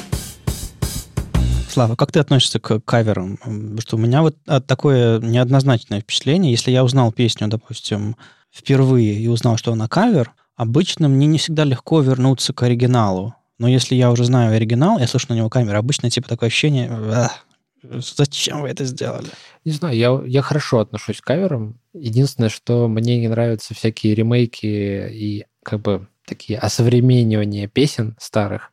Слава, 1.68 1.96
как 1.96 2.12
ты 2.12 2.20
относишься 2.20 2.58
к 2.58 2.80
каверам? 2.80 3.36
Потому 3.36 3.80
что 3.80 3.96
у 3.96 3.98
меня 3.98 4.22
вот 4.22 4.36
такое 4.66 5.20
неоднозначное 5.20 6.00
впечатление. 6.00 6.52
Если 6.52 6.70
я 6.70 6.82
узнал 6.82 7.12
песню, 7.12 7.48
допустим, 7.48 8.16
впервые 8.50 9.14
и 9.14 9.26
узнал, 9.28 9.58
что 9.58 9.72
она 9.72 9.86
кавер, 9.86 10.32
обычно 10.54 11.08
мне 11.08 11.26
не 11.26 11.36
всегда 11.36 11.64
легко 11.64 12.00
вернуться 12.00 12.54
к 12.54 12.62
оригиналу. 12.62 13.34
Но 13.58 13.68
если 13.68 13.94
я 13.94 14.10
уже 14.10 14.24
знаю 14.24 14.54
оригинал, 14.54 14.98
я 14.98 15.06
слышу 15.06 15.26
на 15.30 15.34
него 15.34 15.48
камеру, 15.48 15.78
обычно 15.78 16.10
типа 16.10 16.28
такое 16.28 16.48
ощущение, 16.48 16.90
зачем 17.82 18.62
вы 18.62 18.68
это 18.68 18.84
сделали? 18.84 19.28
Не 19.64 19.72
знаю, 19.72 19.96
я, 19.96 20.22
я 20.26 20.42
хорошо 20.42 20.80
отношусь 20.80 21.20
к 21.20 21.24
каверам. 21.24 21.78
Единственное, 21.94 22.48
что 22.48 22.88
мне 22.88 23.18
не 23.18 23.28
нравятся 23.28 23.74
всякие 23.74 24.14
ремейки 24.14 24.66
и 24.66 25.46
как 25.62 25.82
бы 25.82 26.06
такие 26.26 26.58
осовременивания 26.58 27.68
песен 27.68 28.16
старых. 28.18 28.72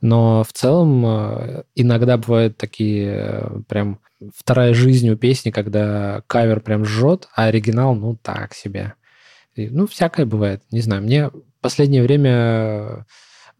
Но 0.00 0.44
в 0.44 0.52
целом 0.52 1.04
э, 1.06 1.64
иногда 1.74 2.16
бывают 2.16 2.56
такие 2.56 3.12
э, 3.12 3.60
прям 3.68 4.00
вторая 4.34 4.72
жизнь 4.72 5.08
у 5.10 5.16
песни, 5.16 5.50
когда 5.50 6.22
кавер 6.26 6.60
прям 6.60 6.84
жжет, 6.84 7.28
а 7.34 7.44
оригинал, 7.44 7.94
ну, 7.94 8.16
так 8.16 8.54
себе. 8.54 8.94
И, 9.54 9.68
ну, 9.68 9.86
всякое 9.86 10.24
бывает. 10.24 10.62
Не 10.70 10.80
знаю, 10.80 11.02
мне 11.02 11.28
в 11.28 11.42
последнее 11.60 12.02
время 12.02 13.04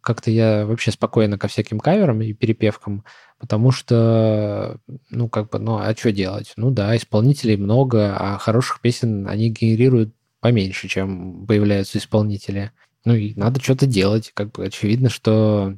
как-то 0.00 0.30
я 0.30 0.66
вообще 0.66 0.90
спокойно 0.90 1.38
ко 1.38 1.48
всяким 1.48 1.80
каверам 1.80 2.20
и 2.22 2.32
перепевкам, 2.32 3.04
потому 3.38 3.70
что, 3.70 4.78
ну, 5.10 5.28
как 5.28 5.50
бы, 5.50 5.58
ну, 5.58 5.78
а 5.78 5.94
что 5.96 6.12
делать? 6.12 6.52
Ну 6.56 6.70
да, 6.70 6.96
исполнителей 6.96 7.56
много, 7.56 8.16
а 8.16 8.38
хороших 8.38 8.80
песен 8.80 9.28
они 9.28 9.50
генерируют 9.50 10.14
поменьше, 10.40 10.88
чем 10.88 11.46
появляются 11.46 11.98
исполнители. 11.98 12.72
Ну, 13.04 13.14
и 13.14 13.34
надо 13.34 13.60
что-то 13.60 13.86
делать. 13.86 14.32
Как 14.34 14.52
бы 14.52 14.66
очевидно, 14.66 15.08
что 15.08 15.74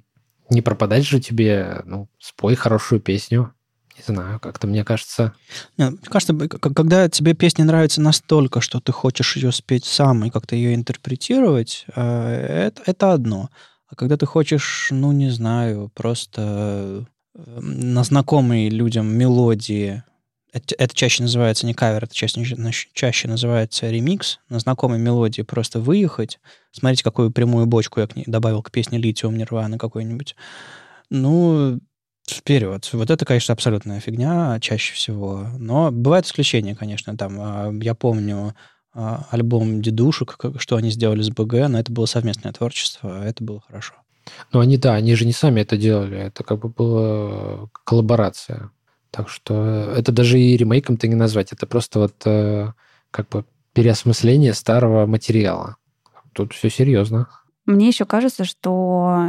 не 0.51 0.63
пропадать 0.63 1.07
же 1.07 1.21
тебе, 1.21 1.83
ну, 1.85 2.09
спой 2.19 2.55
хорошую 2.55 3.01
песню. 3.01 3.53
Не 3.97 4.15
знаю, 4.15 4.41
как-то 4.41 4.67
мне 4.67 4.85
кажется... 4.85 5.35
Нет, 5.77 5.93
мне 5.93 6.09
кажется, 6.11 6.35
когда 6.49 7.09
тебе 7.09 7.35
песня 7.35 7.65
нравится 7.65 8.01
настолько, 8.01 8.61
что 8.61 8.81
ты 8.81 8.91
хочешь 8.91 9.37
ее 9.37 9.53
спеть 9.53 9.85
сам 9.85 10.25
и 10.25 10.31
как-то 10.31 10.57
ее 10.57 10.75
интерпретировать, 10.75 11.85
э, 11.95 12.01
это, 12.01 12.83
это 12.87 13.13
одно. 13.13 13.51
А 13.93 13.95
когда 13.95 14.17
ты 14.17 14.25
хочешь, 14.25 14.89
ну, 14.91 15.13
не 15.13 15.29
знаю, 15.29 15.91
просто 15.95 17.07
э, 17.35 17.61
на 17.61 18.03
знакомые 18.05 18.71
людям 18.71 19.07
мелодии, 19.15 20.03
это, 20.51 20.75
это 20.79 20.95
чаще 20.95 21.23
называется 21.23 21.67
не 21.67 21.75
кавер, 21.75 22.05
это 22.05 22.15
чаще, 22.15 22.57
чаще 22.95 23.29
называется 23.29 23.91
ремикс, 23.91 24.41
на 24.49 24.61
знакомой 24.61 24.99
мелодии 24.99 25.43
просто 25.43 25.79
выехать, 25.79 26.41
смотрите, 26.71 27.05
какую 27.05 27.31
прямую 27.33 27.67
бочку 27.67 28.01
я 28.01 28.07
к 28.07 28.17
ней 28.17 28.25
добавил 28.27 28.63
к 28.63 28.71
песне 28.71 28.97
«Литиум 28.97 29.37
Нирваны» 29.37 29.77
какой-нибудь. 29.77 30.37
Ну, 31.11 31.79
вперед. 32.27 32.89
Вот 32.95 33.11
это, 33.11 33.27
конечно, 33.27 33.53
абсолютная 33.53 34.01
фигня 34.01 34.59
чаще 34.61 34.95
всего. 34.95 35.49
Но 35.59 35.91
бывают 35.91 36.25
исключения, 36.25 36.75
конечно. 36.75 37.15
Там, 37.15 37.37
а, 37.39 37.71
я 37.83 37.95
помню, 37.95 38.55
альбом 38.95 39.83
«Дедушек», 39.83 40.39
что 40.57 40.77
они 40.77 40.91
сделали 40.91 41.23
с 41.23 41.31
БГ, 41.31 41.69
но 41.69 41.79
это 41.79 41.93
было 41.93 42.07
совместное 42.07 42.53
творчество, 42.53 43.21
а 43.21 43.25
это 43.25 43.43
было 43.43 43.61
хорошо. 43.67 43.95
Ну, 44.53 44.61
они, 44.61 44.77
да, 44.77 44.95
они 44.95 45.15
же 45.15 45.25
не 45.25 45.33
сами 45.33 45.61
это 45.61 45.77
делали, 45.77 46.19
это 46.19 46.45
как 46.45 46.61
бы 46.61 46.69
была 46.69 47.69
коллаборация. 47.85 48.71
Так 49.11 49.29
что 49.29 49.93
это 49.97 50.13
даже 50.13 50.39
и 50.39 50.57
ремейком-то 50.57 51.07
не 51.09 51.15
назвать, 51.15 51.53
это 51.53 51.67
просто 51.67 51.99
вот 51.99 52.15
э, 52.25 52.73
как 53.11 53.29
бы 53.29 53.45
переосмысление 53.75 54.55
старого 54.55 55.07
материала. 55.07 55.77
Тут 56.33 56.53
все 56.55 56.71
серьезно. 56.71 57.29
Мне 57.67 57.89
еще 57.89 58.05
кажется, 58.05 58.45
что 58.45 59.29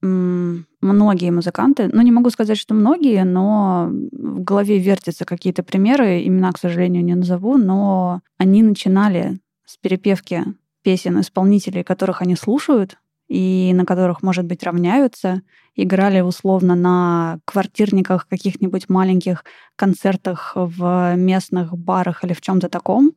многие 0.00 1.30
музыканты, 1.30 1.88
ну 1.92 2.02
не 2.02 2.12
могу 2.12 2.30
сказать, 2.30 2.58
что 2.58 2.74
многие, 2.74 3.24
но 3.24 3.88
в 3.90 4.42
голове 4.42 4.78
вертятся 4.78 5.24
какие-то 5.24 5.62
примеры, 5.62 6.24
имена, 6.26 6.52
к 6.52 6.58
сожалению, 6.58 7.04
не 7.04 7.14
назову, 7.14 7.56
но 7.56 8.20
они 8.38 8.62
начинали 8.62 9.40
с 9.64 9.76
перепевки 9.76 10.44
песен 10.82 11.20
исполнителей, 11.20 11.82
которых 11.82 12.22
они 12.22 12.36
слушают, 12.36 12.96
и 13.28 13.72
на 13.74 13.84
которых, 13.84 14.22
может 14.22 14.46
быть, 14.46 14.62
равняются, 14.62 15.42
играли 15.74 16.20
условно 16.20 16.74
на 16.74 17.40
квартирниках, 17.44 18.26
каких-нибудь 18.26 18.88
маленьких 18.88 19.44
концертах 19.76 20.52
в 20.54 21.14
местных 21.16 21.76
барах 21.76 22.24
или 22.24 22.32
в 22.32 22.40
чем-то 22.40 22.68
таком, 22.68 23.12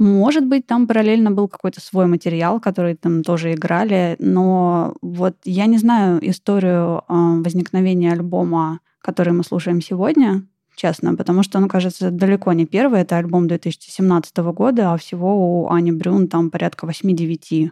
может 0.00 0.46
быть, 0.46 0.66
там 0.66 0.86
параллельно 0.86 1.30
был 1.30 1.46
какой-то 1.46 1.80
свой 1.80 2.06
материал, 2.06 2.58
который 2.58 2.94
там 2.96 3.22
тоже 3.22 3.52
играли, 3.52 4.16
но 4.18 4.94
вот 5.02 5.36
я 5.44 5.66
не 5.66 5.76
знаю 5.76 6.18
историю 6.28 7.02
а, 7.06 7.34
возникновения 7.36 8.12
альбома, 8.12 8.80
который 9.02 9.34
мы 9.34 9.44
слушаем 9.44 9.82
сегодня, 9.82 10.42
честно, 10.74 11.14
потому 11.14 11.42
что 11.42 11.58
он, 11.58 11.68
кажется, 11.68 12.10
далеко 12.10 12.54
не 12.54 12.64
первый. 12.64 13.02
Это 13.02 13.18
альбом 13.18 13.46
2017 13.46 14.38
года, 14.38 14.94
а 14.94 14.96
всего 14.96 15.64
у 15.64 15.70
Ани 15.70 15.92
Брюн 15.92 16.28
там 16.28 16.50
порядка 16.50 16.86
8-9 16.86 17.70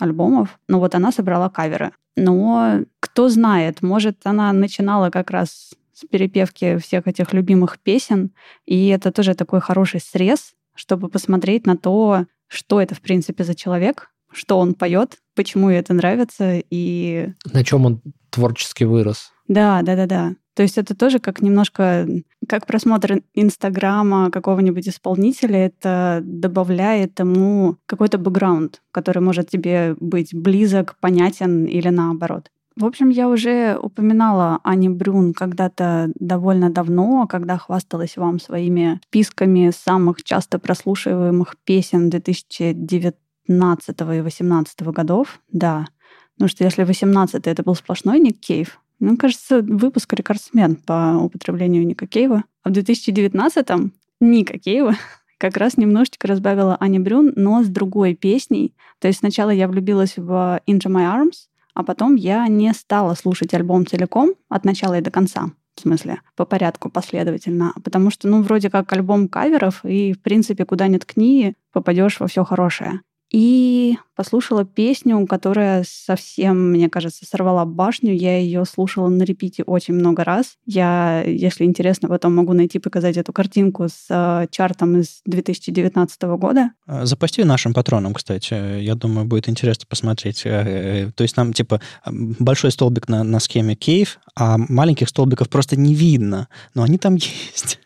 альбомов. 0.00 0.58
Но 0.66 0.80
вот 0.80 0.96
она 0.96 1.12
собрала 1.12 1.48
каверы. 1.48 1.92
Но 2.16 2.80
кто 2.98 3.28
знает, 3.28 3.82
может, 3.82 4.18
она 4.24 4.52
начинала 4.52 5.10
как 5.10 5.30
раз 5.30 5.74
с 5.92 6.04
перепевки 6.10 6.76
всех 6.78 7.06
этих 7.06 7.32
любимых 7.32 7.78
песен, 7.78 8.32
и 8.66 8.88
это 8.88 9.12
тоже 9.12 9.34
такой 9.34 9.60
хороший 9.60 10.00
срез, 10.00 10.54
чтобы 10.78 11.08
посмотреть 11.08 11.66
на 11.66 11.76
то, 11.76 12.26
что 12.46 12.80
это, 12.80 12.94
в 12.94 13.00
принципе, 13.00 13.42
за 13.42 13.54
человек, 13.54 14.10
что 14.32 14.58
он 14.58 14.74
поет, 14.74 15.18
почему 15.34 15.70
это 15.70 15.92
нравится, 15.92 16.62
и... 16.70 17.32
На 17.52 17.64
чем 17.64 17.84
он 17.84 18.00
творчески 18.30 18.84
вырос. 18.84 19.32
Да, 19.48 19.82
да, 19.82 19.96
да, 19.96 20.06
да. 20.06 20.34
То 20.54 20.62
есть 20.62 20.78
это 20.78 20.94
тоже 20.94 21.18
как 21.18 21.42
немножко, 21.42 22.06
как 22.48 22.66
просмотр 22.66 23.22
Инстаграма 23.34 24.30
какого-нибудь 24.30 24.88
исполнителя, 24.88 25.66
это 25.66 26.20
добавляет 26.22 27.18
ему 27.18 27.76
какой-то 27.86 28.18
бэкграунд, 28.18 28.82
который 28.92 29.22
может 29.22 29.48
тебе 29.48 29.96
быть 29.98 30.34
близок, 30.34 30.96
понятен 31.00 31.64
или 31.64 31.88
наоборот. 31.88 32.50
В 32.78 32.84
общем, 32.84 33.08
я 33.08 33.28
уже 33.28 33.76
упоминала 33.76 34.60
Ани 34.62 34.88
Брюн 34.88 35.34
когда-то 35.34 36.12
довольно 36.14 36.70
давно, 36.70 37.26
когда 37.26 37.58
хвасталась 37.58 38.16
вам 38.16 38.38
своими 38.38 39.00
списками 39.08 39.72
самых 39.76 40.22
часто 40.22 40.60
прослушиваемых 40.60 41.56
песен 41.64 42.08
2019 42.08 43.88
и 43.88 43.94
2018 43.94 44.82
годов. 44.82 45.40
Да, 45.50 45.86
потому 46.34 46.48
что 46.48 46.62
если 46.62 46.84
18 46.84 47.48
это 47.48 47.64
был 47.64 47.74
сплошной 47.74 48.20
Ник 48.20 48.38
Кейв, 48.38 48.80
ну, 49.00 49.16
кажется, 49.16 49.60
выпуск 49.60 50.12
рекордсмен 50.12 50.76
по 50.76 51.18
употреблению 51.20 51.84
Ника 51.84 52.06
Кейва. 52.06 52.44
А 52.62 52.68
в 52.68 52.72
2019-м 52.74 53.92
Ника 54.20 54.56
Кейва 54.56 54.94
как 55.38 55.56
раз 55.56 55.78
немножечко 55.78 56.28
разбавила 56.28 56.76
Ани 56.76 57.00
Брюн, 57.00 57.32
но 57.34 57.64
с 57.64 57.66
другой 57.66 58.14
песней. 58.14 58.72
То 59.00 59.08
есть 59.08 59.18
сначала 59.18 59.50
я 59.50 59.66
влюбилась 59.66 60.16
в 60.16 60.60
Into 60.68 60.86
My 60.86 61.12
Arms, 61.12 61.48
а 61.78 61.84
потом 61.84 62.16
я 62.16 62.48
не 62.48 62.74
стала 62.74 63.14
слушать 63.14 63.54
альбом 63.54 63.86
целиком 63.86 64.34
от 64.48 64.64
начала 64.64 64.98
и 64.98 65.00
до 65.00 65.12
конца. 65.12 65.52
В 65.76 65.80
смысле, 65.82 66.22
по 66.34 66.44
порядку, 66.44 66.90
последовательно. 66.90 67.72
Потому 67.84 68.10
что, 68.10 68.26
ну, 68.26 68.42
вроде 68.42 68.68
как 68.68 68.92
альбом 68.92 69.28
каверов, 69.28 69.84
и, 69.84 70.12
в 70.12 70.20
принципе, 70.20 70.64
куда 70.64 70.88
ни 70.88 70.96
ткни, 70.96 71.54
попадешь 71.72 72.18
во 72.18 72.26
все 72.26 72.44
хорошее 72.44 73.02
и 73.30 73.96
послушала 74.16 74.64
песню, 74.64 75.26
которая 75.26 75.84
совсем, 75.86 76.70
мне 76.70 76.88
кажется, 76.88 77.26
сорвала 77.26 77.64
башню. 77.64 78.14
Я 78.14 78.38
ее 78.38 78.64
слушала 78.64 79.08
на 79.08 79.22
репите 79.22 79.62
очень 79.62 79.94
много 79.94 80.24
раз. 80.24 80.56
Я, 80.66 81.22
если 81.24 81.64
интересно, 81.64 82.08
потом 82.08 82.34
могу 82.34 82.52
найти, 82.52 82.78
показать 82.78 83.16
эту 83.16 83.32
картинку 83.32 83.88
с 83.88 84.06
э, 84.08 84.46
чартом 84.50 84.98
из 84.98 85.20
2019 85.26 86.22
года. 86.22 86.70
А, 86.86 87.06
запусти 87.06 87.44
нашим 87.44 87.74
патронам, 87.74 88.14
кстати. 88.14 88.80
Я 88.80 88.94
думаю, 88.94 89.26
будет 89.26 89.48
интересно 89.48 89.84
посмотреть. 89.88 90.46
Э, 90.46 91.06
э, 91.06 91.10
то 91.14 91.22
есть 91.22 91.34
там, 91.34 91.52
типа, 91.52 91.80
большой 92.06 92.72
столбик 92.72 93.08
на, 93.08 93.24
на 93.24 93.40
схеме 93.40 93.76
кейв, 93.76 94.18
а 94.34 94.56
маленьких 94.58 95.08
столбиков 95.08 95.48
просто 95.48 95.76
не 95.76 95.94
видно, 95.94 96.48
но 96.74 96.82
они 96.82 96.98
там 96.98 97.14
есть. 97.16 97.78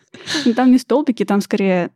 Ну, 0.44 0.54
там 0.54 0.70
не 0.70 0.78
столбики, 0.78 1.24
там 1.24 1.40
скорее... 1.40 1.90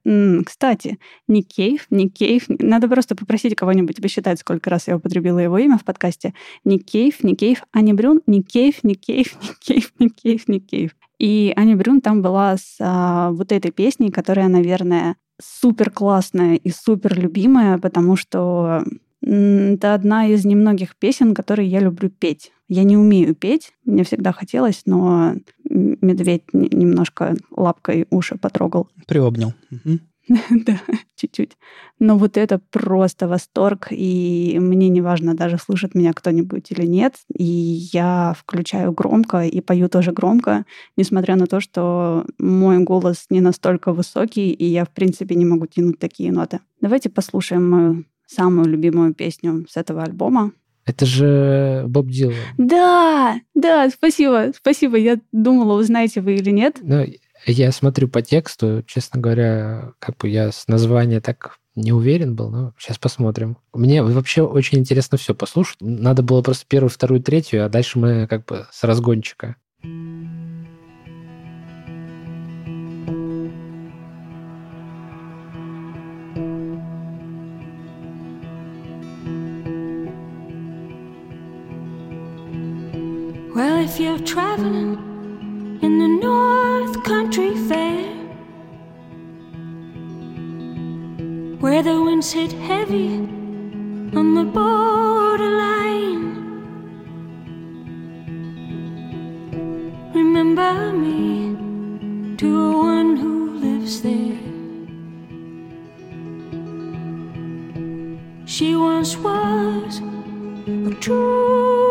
Кстати, 0.45 0.99
не 1.29 1.43
кейв, 1.43 1.87
не 1.91 2.09
кейв. 2.09 2.45
Надо 2.49 2.89
просто 2.89 3.15
попросить 3.15 3.55
кого-нибудь 3.55 4.01
посчитать, 4.01 4.41
сколько 4.41 4.71
раз 4.71 4.89
я 4.89 4.97
употребила 4.97 5.39
его 5.39 5.59
имя 5.59 5.79
в 5.79 5.85
подкасте. 5.85 6.35
Не 6.65 6.79
кейв, 6.79 7.23
не 7.23 7.35
кейв, 7.35 7.63
Ани 7.73 7.93
Брюн, 7.93 8.23
не 8.27 8.43
кейв, 8.43 8.83
не 8.83 8.95
кейв, 8.95 9.37
не 9.43 9.55
кейв, 9.61 9.93
не 9.99 10.09
кейв, 10.09 10.49
не 10.49 10.61
кейв. 10.61 10.97
И 11.19 11.53
Аня 11.57 11.77
Брюн 11.77 12.01
там 12.01 12.21
была 12.21 12.57
с 12.57 12.77
а, 12.79 13.31
вот 13.31 13.51
этой 13.53 13.71
песней, 13.71 14.11
которая, 14.11 14.49
наверное, 14.49 15.17
супер 15.41 15.91
классная 15.91 16.57
и 16.57 16.71
супер 16.71 17.19
любимая, 17.19 17.79
потому 17.79 18.17
что 18.17 18.85
это 19.27 19.95
одна 19.95 20.27
из 20.27 20.45
немногих 20.45 20.97
песен, 20.97 21.35
которые 21.35 21.69
я 21.69 21.81
люблю 21.81 22.09
петь. 22.09 22.53
Я 22.69 22.85
не 22.85 22.97
умею 22.97 23.35
петь, 23.35 23.73
мне 23.85 24.05
всегда 24.05 24.33
хотелось, 24.33 24.83
но 24.87 25.35
медведь 25.65 26.45
немножко 26.53 27.37
лапкой 27.51 28.07
уши 28.11 28.37
потрогал. 28.37 28.89
Приобнял. 29.07 29.53
Да, 30.51 30.81
чуть-чуть. 31.15 31.57
Но 32.01 32.19
вот 32.19 32.37
это 32.37 32.61
просто 32.73 33.29
восторг, 33.29 33.89
и 33.93 34.59
мне 34.61 34.89
не 34.89 35.01
важно 35.01 35.37
даже, 35.37 35.57
слышит 35.57 35.95
меня 35.95 36.13
кто-нибудь 36.13 36.73
или 36.73 36.85
нет. 36.85 37.15
И 37.33 37.45
я 37.93 38.35
включаю 38.37 38.91
громко 38.91 39.45
и 39.45 39.61
пою 39.61 39.89
тоже 39.89 40.11
громко, 40.11 40.65
несмотря 40.97 41.37
на 41.37 41.47
то, 41.47 41.61
что 41.61 42.27
мой 42.41 42.79
голос 42.83 43.27
не 43.31 43.41
настолько 43.41 43.93
высокий, 43.93 44.51
и 44.51 44.65
я, 44.65 44.85
в 44.85 44.91
принципе, 44.91 45.37
не 45.37 45.45
могу 45.45 45.67
тянуть 45.67 46.01
такие 46.01 46.33
ноты. 46.33 46.59
Давайте 46.81 47.09
послушаем 47.09 47.71
мою 47.71 48.05
самую 48.27 48.69
любимую 48.69 49.15
песню 49.15 49.67
с 49.69 49.77
этого 49.77 50.03
альбома. 50.03 50.53
Это 50.85 51.05
же 51.05 51.85
Боб 51.89 52.07
Дилан. 52.07 52.37
Да, 52.59 53.41
да, 53.55 53.91
спасибо, 53.91 54.53
спасибо. 54.57 54.97
Я 54.97 55.19
думала, 55.33 55.79
узнаете 55.79 56.21
вы 56.21 56.35
или 56.37 56.51
нет. 56.51 56.77
Ну, 56.81 57.05
я 57.45 57.73
смотрю 57.73 58.09
по 58.09 58.23
тексту, 58.23 58.85
честно 58.87 59.21
говоря, 59.21 59.93
как 59.99 60.17
бы 60.17 60.29
я 60.29 60.53
с 60.53 60.69
названия 60.69 61.21
так 61.21 61.59
не 61.75 61.93
уверен 61.93 62.35
был, 62.35 62.51
но 62.51 62.73
сейчас 62.79 62.99
посмотрим. 62.99 63.59
Мне 63.73 64.03
вообще 64.03 64.43
очень 64.43 64.79
интересно 64.79 65.19
все 65.19 65.35
послушать. 65.35 65.77
Надо 65.81 66.23
было 66.23 66.41
просто 66.41 66.65
первую, 66.67 66.91
вторую, 66.91 67.23
третью, 67.23 67.65
а 67.65 67.69
дальше 67.69 67.99
мы 67.99 68.27
как 68.27 68.47
бы 68.47 68.67
с 68.71 68.83
разгончика. 68.85 69.57
Traveling 84.27 84.99
in 85.83 85.99
the 86.01 86.09
North 86.09 87.05
Country 87.05 87.55
Fair, 87.69 88.03
where 91.61 91.81
the 91.81 92.03
winds 92.03 92.33
hit 92.33 92.51
heavy 92.53 93.19
on 94.19 94.35
the 94.35 94.43
borderline, 94.43 96.25
remember 100.13 100.93
me 100.93 101.55
to 102.37 102.79
one 102.79 103.17
who 103.17 103.59
lives 103.61 104.03
there. 104.03 104.41
She 108.45 108.75
once 108.75 109.17
was 109.17 110.01
a 110.67 110.95
true 111.01 111.86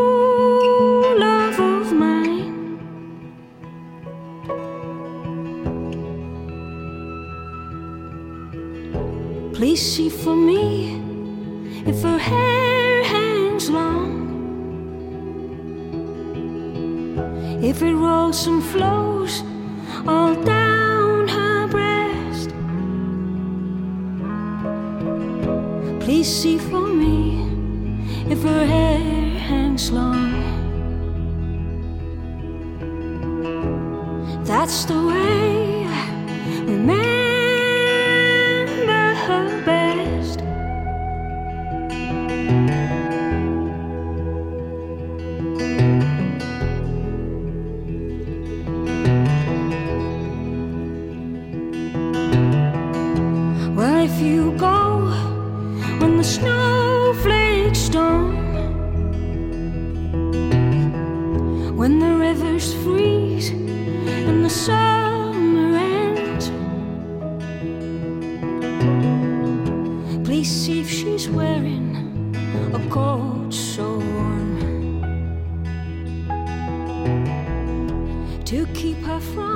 Please 9.76 9.94
see 9.94 10.08
for 10.08 10.34
me 10.34 11.02
if 11.84 12.02
her 12.02 12.16
hair 12.16 13.04
hangs 13.04 13.68
long, 13.68 14.08
if 17.62 17.82
it 17.82 17.94
rolls 17.94 18.46
and 18.46 18.64
flows 18.64 19.42
all 20.08 20.34
down 20.34 21.28
her 21.28 21.66
breast. 21.68 22.48
Please 26.00 26.26
see 26.26 26.56
for 26.56 26.86
me 26.86 27.44
if 28.30 28.42
her 28.44 28.64
hair 28.64 29.15
snowflakes 56.46 57.78
storm, 57.78 58.36
when 61.76 61.98
the 61.98 62.12
rivers 62.26 62.72
freeze 62.84 63.50
and 63.50 64.44
the 64.44 64.50
summer 64.50 65.76
ends. 65.76 66.50
Please 70.26 70.50
see 70.50 70.80
if 70.80 70.88
she's 70.88 71.28
wearing 71.28 71.86
a 72.74 72.80
coat 72.90 73.52
so 73.52 73.98
warm 73.98 74.54
to 78.44 78.66
keep 78.66 78.98
her 78.98 79.20
from 79.20 79.55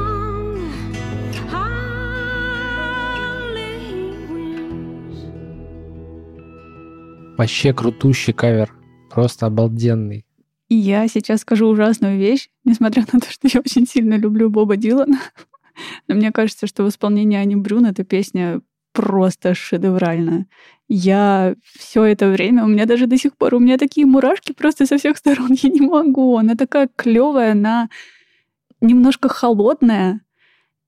Вообще 7.41 7.73
крутущий 7.73 8.35
кавер. 8.35 8.71
Просто 9.09 9.47
обалденный. 9.47 10.27
И 10.69 10.75
я 10.75 11.09
сейчас 11.09 11.41
скажу 11.41 11.69
ужасную 11.69 12.19
вещь, 12.19 12.51
несмотря 12.65 13.07
на 13.11 13.19
то, 13.19 13.31
что 13.31 13.49
я 13.51 13.61
очень 13.61 13.87
сильно 13.87 14.19
люблю 14.19 14.51
Боба 14.51 14.77
Дилана. 14.77 15.19
Но 16.07 16.17
мне 16.17 16.33
кажется, 16.33 16.67
что 16.67 16.85
в 16.85 16.91
исполнении 16.91 17.39
Ани 17.39 17.57
Брюн 17.57 17.87
эта 17.87 18.05
песня 18.05 18.61
просто 18.93 19.55
шедеврально. 19.55 20.49
Я 20.87 21.55
все 21.65 22.05
это 22.05 22.29
время, 22.29 22.63
у 22.63 22.69
меня 22.69 22.85
даже 22.85 23.07
до 23.07 23.17
сих 23.17 23.35
пор, 23.39 23.55
у 23.55 23.59
меня 23.59 23.79
такие 23.79 24.07
мурашки 24.07 24.53
просто 24.53 24.85
со 24.85 24.99
всех 24.99 25.17
сторон, 25.17 25.53
я 25.63 25.71
не 25.71 25.81
могу. 25.81 26.37
Она 26.37 26.57
такая 26.57 26.91
клевая, 26.95 27.53
она 27.53 27.89
немножко 28.83 29.31
холодная, 29.31 30.21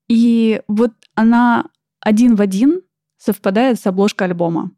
и 0.07 0.61
вот 0.67 0.91
она 1.15 1.65
один 1.99 2.35
в 2.35 2.41
один 2.41 2.83
совпадает 3.17 3.79
с 3.79 3.87
обложкой 3.87 4.27
альбома. 4.27 4.69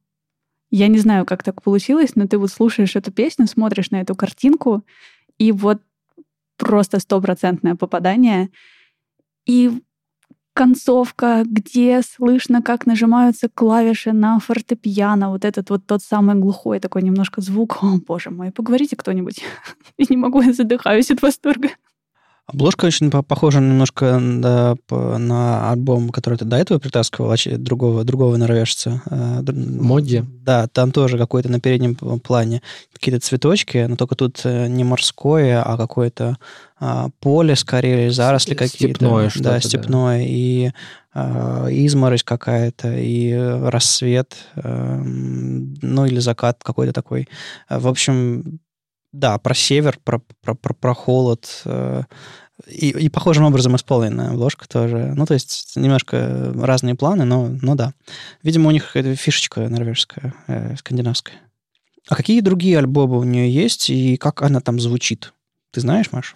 Я 0.75 0.89
не 0.89 0.97
знаю, 0.97 1.25
как 1.25 1.41
так 1.41 1.61
получилось, 1.61 2.15
но 2.15 2.27
ты 2.27 2.37
вот 2.37 2.51
слушаешь 2.51 2.97
эту 2.97 3.09
песню, 3.09 3.47
смотришь 3.47 3.91
на 3.91 4.01
эту 4.01 4.13
картинку, 4.13 4.83
и 5.37 5.53
вот 5.53 5.81
просто 6.57 6.99
стопроцентное 6.99 7.75
попадание. 7.75 8.49
И 9.45 9.71
концовка, 10.53 11.43
где 11.45 12.01
слышно, 12.01 12.61
как 12.61 12.85
нажимаются 12.85 13.47
клавиши 13.47 14.11
на 14.11 14.37
фортепиано, 14.39 15.29
вот 15.29 15.45
этот 15.45 15.69
вот 15.69 15.87
тот 15.87 16.03
самый 16.03 16.35
глухой 16.35 16.81
такой 16.81 17.03
немножко 17.03 17.39
звук. 17.39 17.81
О, 17.81 17.97
боже 18.05 18.29
мой, 18.29 18.51
поговорите 18.51 18.97
кто-нибудь. 18.97 19.45
Я 19.97 20.07
не 20.09 20.17
могу, 20.17 20.41
я 20.41 20.51
задыхаюсь 20.51 21.09
от 21.09 21.21
восторга. 21.21 21.69
Обложка 22.47 22.85
очень 22.85 23.09
похожа 23.09 23.59
немножко 23.59 24.19
да, 24.21 24.75
на 24.89 25.71
альбом, 25.71 26.09
который 26.09 26.37
ты 26.37 26.45
до 26.45 26.57
этого 26.57 26.77
притаскивал, 26.77 27.33
другого, 27.57 28.03
другого 28.03 28.37
норвежца. 28.37 29.01
Э, 29.09 29.41
Модди. 29.51 30.23
Да, 30.41 30.67
там 30.67 30.91
тоже 30.91 31.17
какой-то 31.17 31.49
на 31.49 31.59
переднем 31.59 31.95
плане 31.95 32.61
какие-то 32.93 33.19
цветочки, 33.19 33.85
но 33.89 33.95
только 33.95 34.15
тут 34.15 34.41
э, 34.43 34.67
не 34.67 34.83
морское, 34.83 35.63
а 35.63 35.75
какое-то 35.75 36.37
а, 36.77 37.09
поле 37.19 37.55
скорее, 37.55 38.11
заросли 38.11 38.53
какие-то. 38.53 38.95
Степное 38.95 39.29
что-то. 39.29 39.43
Да, 39.43 39.59
степное. 39.59 40.19
Да. 40.19 40.25
И 40.27 40.71
а, 41.13 41.67
изморозь 41.69 42.23
какая-то, 42.23 42.95
и 42.95 43.33
рассвет, 43.33 44.35
а, 44.55 45.01
ну 45.01 46.05
или 46.05 46.19
закат 46.19 46.59
какой-то 46.61 46.93
такой. 46.93 47.27
В 47.69 47.87
общем, 47.87 48.59
да, 49.19 49.37
про 49.37 49.53
север, 49.53 49.97
про, 50.03 50.19
про, 50.41 50.55
про, 50.55 50.73
про 50.73 50.93
холод. 50.93 51.61
Э, 51.65 52.03
и, 52.67 52.89
и 52.89 53.09
похожим 53.09 53.45
образом 53.45 53.75
исполненная 53.75 54.31
обложка 54.31 54.67
тоже. 54.67 55.13
Ну, 55.15 55.25
то 55.25 55.33
есть 55.33 55.75
немножко 55.75 56.53
разные 56.55 56.95
планы, 56.95 57.25
но, 57.25 57.49
но 57.61 57.75
да. 57.75 57.93
Видимо, 58.43 58.69
у 58.69 58.71
них 58.71 58.95
это 58.95 59.15
фишечка 59.15 59.67
норвежская, 59.67 60.33
э, 60.47 60.75
скандинавская. 60.77 61.37
А 62.07 62.15
какие 62.15 62.41
другие 62.41 62.77
альбомы 62.77 63.17
у 63.17 63.23
нее 63.23 63.49
есть, 63.51 63.89
и 63.89 64.17
как 64.17 64.41
она 64.41 64.61
там 64.61 64.79
звучит? 64.79 65.33
Ты 65.71 65.81
знаешь, 65.81 66.11
Маш? 66.11 66.35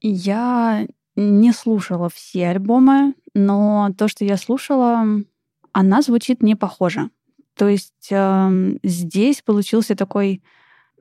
Я 0.00 0.86
не 1.16 1.52
слушала 1.52 2.08
все 2.08 2.48
альбомы, 2.48 3.14
но 3.34 3.90
то, 3.96 4.06
что 4.08 4.24
я 4.24 4.36
слушала, 4.36 5.04
она 5.72 6.02
звучит 6.02 6.42
не 6.42 6.54
похоже. 6.54 7.10
То 7.56 7.68
есть 7.68 8.08
э, 8.10 8.78
здесь 8.84 9.42
получился 9.42 9.96
такой 9.96 10.42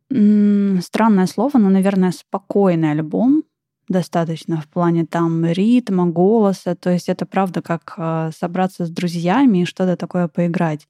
странное 0.09 1.27
слово, 1.27 1.57
но, 1.57 1.69
наверное, 1.69 2.11
спокойный 2.11 2.91
альбом 2.91 3.43
достаточно 3.89 4.59
в 4.61 4.67
плане 4.67 5.05
там 5.05 5.45
ритма, 5.45 6.07
голоса. 6.07 6.75
То 6.75 6.89
есть 6.91 7.09
это 7.09 7.25
правда 7.25 7.61
как 7.61 7.93
э, 7.97 8.31
собраться 8.37 8.85
с 8.85 8.89
друзьями 8.89 9.59
и 9.59 9.65
что-то 9.65 9.95
такое 9.95 10.27
поиграть. 10.27 10.87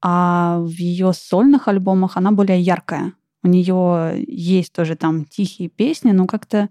А 0.00 0.58
в 0.60 0.70
ее 0.70 1.12
сольных 1.12 1.68
альбомах 1.68 2.16
она 2.16 2.32
более 2.32 2.60
яркая. 2.60 3.12
У 3.42 3.48
нее 3.48 4.24
есть 4.26 4.72
тоже 4.72 4.96
там 4.96 5.24
тихие 5.24 5.68
песни, 5.68 6.12
но 6.12 6.26
как-то 6.26 6.70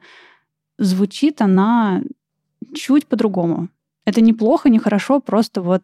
звучит 0.78 1.42
она 1.42 2.02
чуть 2.74 3.08
по-другому. 3.08 3.70
Это 4.06 4.22
неплохо, 4.22 4.70
не 4.70 4.80
хорошо, 4.80 5.20
просто 5.20 5.62
вот 5.62 5.84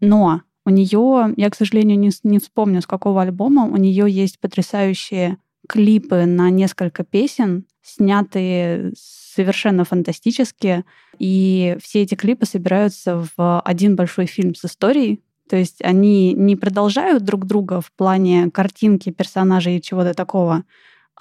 но 0.00 0.42
у 0.70 0.72
нее, 0.72 1.34
я, 1.36 1.50
к 1.50 1.56
сожалению, 1.56 1.98
не, 1.98 2.10
не 2.22 2.38
вспомню, 2.38 2.80
с 2.80 2.86
какого 2.86 3.22
альбома, 3.22 3.64
у 3.64 3.76
нее 3.76 4.06
есть 4.08 4.38
потрясающие 4.38 5.38
клипы 5.68 6.26
на 6.26 6.48
несколько 6.50 7.02
песен, 7.02 7.66
снятые 7.82 8.92
совершенно 8.96 9.84
фантастически. 9.84 10.84
И 11.18 11.76
все 11.82 12.02
эти 12.02 12.14
клипы 12.14 12.46
собираются 12.46 13.26
в 13.36 13.60
один 13.60 13.96
большой 13.96 14.26
фильм 14.26 14.54
с 14.54 14.64
историей. 14.64 15.20
То 15.48 15.56
есть 15.56 15.82
они 15.82 16.34
не 16.34 16.54
продолжают 16.54 17.24
друг 17.24 17.46
друга 17.46 17.80
в 17.80 17.90
плане 17.92 18.50
картинки, 18.52 19.10
персонажей 19.10 19.78
и 19.78 19.82
чего-то 19.82 20.14
такого, 20.14 20.62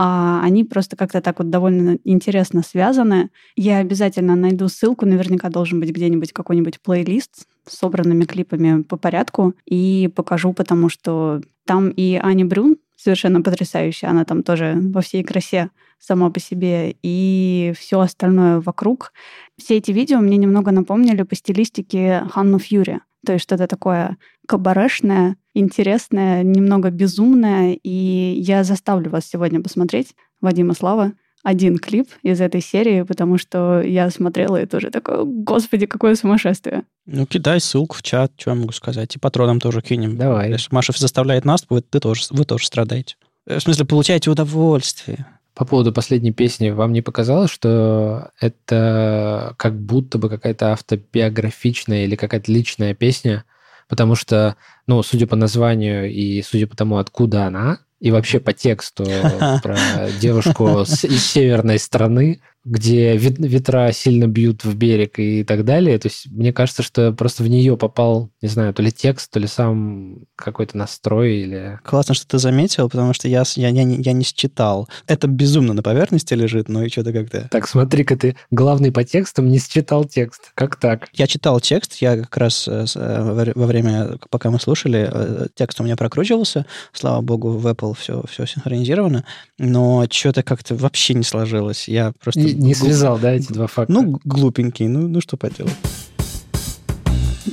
а 0.02 0.42
они 0.42 0.64
просто 0.64 0.96
как-то 0.96 1.20
так 1.20 1.40
вот 1.40 1.50
довольно 1.50 1.98
интересно 2.06 2.64
связаны. 2.64 3.32
Я 3.58 3.80
обязательно 3.80 4.38
найду 4.38 4.70
ссылку, 4.70 5.06
наверняка 5.06 5.50
должен 5.50 5.82
быть 5.82 5.92
где-нибудь 5.92 6.32
какой-нибудь 6.32 6.80
плейлист 6.80 7.48
с 7.68 7.78
собранными 7.78 8.24
клипами 8.24 8.82
по 8.84 8.96
порядку 8.96 9.56
и 9.66 10.10
покажу, 10.16 10.54
потому 10.54 10.88
что 10.88 11.42
там 11.66 11.90
и 11.90 12.16
Ани 12.16 12.46
Брюн 12.46 12.78
совершенно 12.96 13.42
потрясающая, 13.42 14.10
она 14.10 14.24
там 14.24 14.42
тоже 14.42 14.78
во 14.82 15.02
всей 15.02 15.24
красе 15.24 15.70
сама 16.00 16.30
по 16.30 16.40
себе, 16.40 16.96
и 17.04 17.74
все 17.78 18.00
остальное 18.00 18.62
вокруг. 18.62 19.12
Все 19.58 19.78
эти 19.78 19.92
видео 19.92 20.20
мне 20.20 20.38
немного 20.38 20.72
напомнили 20.72 21.24
по 21.24 21.36
стилистике 21.36 22.24
Ханну 22.32 22.58
Фьюри. 22.58 23.02
То 23.26 23.34
есть 23.34 23.44
что-то 23.44 23.68
такое 23.68 24.18
кабарешное, 24.50 25.36
интересное, 25.54 26.42
немного 26.42 26.90
безумное. 26.90 27.78
И 27.84 28.34
я 28.40 28.64
заставлю 28.64 29.12
вас 29.12 29.28
сегодня 29.28 29.62
посмотреть 29.62 30.16
Вадима 30.42 30.74
Слава 30.74 31.14
один 31.44 31.78
клип 31.78 32.10
из 32.24 32.42
этой 32.42 32.60
серии, 32.60 33.04
потому 33.04 33.38
что 33.38 33.80
я 33.80 34.10
смотрела 34.10 34.60
и 34.60 34.66
тоже 34.66 34.90
такое, 34.90 35.24
господи, 35.24 35.86
какое 35.86 36.16
сумасшествие. 36.16 36.84
Ну, 37.06 37.28
кидай 37.28 37.60
ссылку 37.60 37.96
в 37.96 38.02
чат, 38.02 38.32
что 38.38 38.50
я 38.50 38.56
могу 38.56 38.72
сказать. 38.72 39.16
И 39.16 39.20
патронам 39.20 39.60
тоже 39.60 39.82
кинем. 39.82 40.18
Давай. 40.18 40.50
Если 40.50 40.74
Маша 40.74 40.94
заставляет 40.98 41.46
нас, 41.46 41.66
вы, 41.70 41.82
ты 41.82 42.00
тоже, 42.00 42.24
вы 42.32 42.44
тоже 42.44 42.66
страдаете. 42.66 43.16
Э, 43.46 43.60
в 43.60 43.62
смысле, 43.62 43.86
получаете 43.86 44.32
удовольствие. 44.32 45.28
По 45.54 45.64
поводу 45.64 45.94
последней 45.94 46.32
песни, 46.32 46.72
вам 46.72 46.92
не 46.92 47.02
показалось, 47.02 47.52
что 47.52 48.32
это 48.40 49.54
как 49.58 49.80
будто 49.80 50.18
бы 50.18 50.28
какая-то 50.28 50.72
автобиографичная 50.74 52.06
или 52.06 52.16
какая-то 52.16 52.52
личная 52.52 52.96
песня? 52.96 53.46
Потому 53.90 54.16
что, 54.16 54.56
ну, 54.88 55.04
судя 55.04 55.28
по 55.28 55.36
названию 55.36 56.10
и 56.10 56.42
судя 56.44 56.68
по 56.68 56.78
тому, 56.78 56.98
откуда 56.98 57.48
она, 57.48 57.80
и 58.00 58.12
вообще 58.12 58.40
по 58.40 58.54
тексту 58.54 59.04
про 59.64 59.78
девушку 60.22 60.82
из 60.84 61.26
северной 61.26 61.80
страны, 61.80 62.42
где 62.70 63.18
ветра 63.18 63.92
сильно 63.92 64.28
бьют 64.28 64.64
в 64.64 64.76
берег 64.76 65.18
и 65.18 65.44
так 65.44 65.66
далее. 65.66 65.98
То 65.98 66.08
есть 66.08 66.28
мне 66.30 66.54
кажется, 66.54 66.84
что 66.84 67.12
просто 67.12 67.42
в 67.42 67.48
нее 67.48 67.76
попал, 67.78 68.30
не 68.44 68.48
знаю, 68.48 68.76
то 68.76 68.84
ли 68.84 68.92
текст, 68.92 69.32
то 69.32 69.40
ли 69.40 69.48
сам 69.48 70.20
какой-то 70.36 70.78
настрой 70.78 71.38
или... 71.38 71.80
Классно, 71.84 72.14
что 72.14 72.28
ты 72.28 72.38
заметил, 72.38 72.88
потому 72.88 73.14
что 73.14 73.28
я, 73.28 73.44
я, 73.56 73.70
я, 73.70 73.84
не, 73.84 74.02
я 74.04 74.14
не 74.14 74.24
считал. 74.24 74.88
Это 75.08 75.28
безумно 75.28 75.74
на 75.74 75.82
поверхности 75.82 76.36
лежит, 76.36 76.70
но 76.70 76.84
и 76.84 76.90
что-то 76.90 77.12
как-то... 77.12 77.48
Так, 77.50 77.68
смотри-ка, 77.68 78.16
ты 78.16 78.36
главный 78.52 78.92
по 78.92 79.04
текстам 79.04 79.50
не 79.50 79.58
считал 79.60 80.06
текст. 80.06 80.52
Как 80.54 80.76
так? 80.76 81.10
Я 81.14 81.26
читал 81.26 81.60
текст, 81.60 81.96
я 81.96 82.18
как 82.18 82.38
раз 82.38 82.68
э, 82.68 82.86
э, 82.96 83.52
во 83.56 83.66
время, 83.66 84.20
пока 84.30 84.52
мы 84.52 84.60
слушали, 84.60 85.10
э, 85.12 85.48
текст 85.56 85.82
у 85.82 85.84
меня 85.84 85.96
прокручивался. 85.96 86.68
Слава 86.94 87.22
богу, 87.22 87.50
в 87.50 87.66
Apple 87.66 87.98
все, 87.98 88.24
все 88.30 88.46
синхронизировано, 88.46 89.26
но 89.58 90.06
что-то 90.12 90.44
как-то 90.44 90.76
вообще 90.76 91.16
не 91.16 91.24
сложилось. 91.24 91.88
Я 91.88 92.14
просто 92.24 92.59
не 92.60 92.74
связал, 92.74 93.18
да, 93.18 93.32
эти 93.32 93.52
два 93.52 93.68
факта? 93.68 93.94
Ну, 93.94 94.20
глупенький, 94.26 94.88
ну, 94.88 95.08
ну 95.08 95.22
что 95.22 95.38
поделать. 95.38 95.76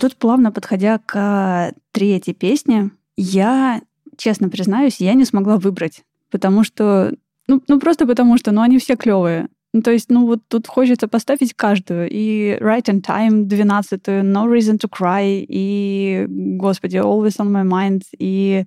Тут 0.01 0.17
плавно 0.17 0.53
подходя 0.53 0.99
к 0.99 1.73
третьей 1.93 2.35
песне, 2.35 2.91
я, 3.17 3.81
честно 4.17 4.49
признаюсь, 4.49 5.01
я 5.01 5.15
не 5.15 5.25
смогла 5.25 5.57
выбрать, 5.57 6.03
потому 6.31 6.65
что, 6.65 7.15
ну, 7.47 7.63
ну 7.69 7.81
просто 7.81 8.07
потому 8.07 8.37
что, 8.37 8.53
ну, 8.53 8.61
они 8.61 8.79
все 8.79 8.97
клевые. 8.97 9.49
Ну, 9.73 9.83
то 9.83 9.91
есть, 9.91 10.11
ну, 10.11 10.27
вот 10.27 10.41
тут 10.49 10.67
хочется 10.67 11.07
поставить 11.07 11.55
каждую. 11.55 12.09
И 12.11 12.57
Right 12.61 12.85
in 12.87 13.03
Time 13.03 13.45
12, 13.45 14.09
No 14.23 14.47
Reason 14.47 14.79
to 14.79 14.89
Cry, 14.89 15.45
и, 15.47 16.27
господи, 16.29 16.97
Always 16.97 17.37
on 17.39 17.51
My 17.51 17.65
Mind, 17.65 18.03
и 18.19 18.65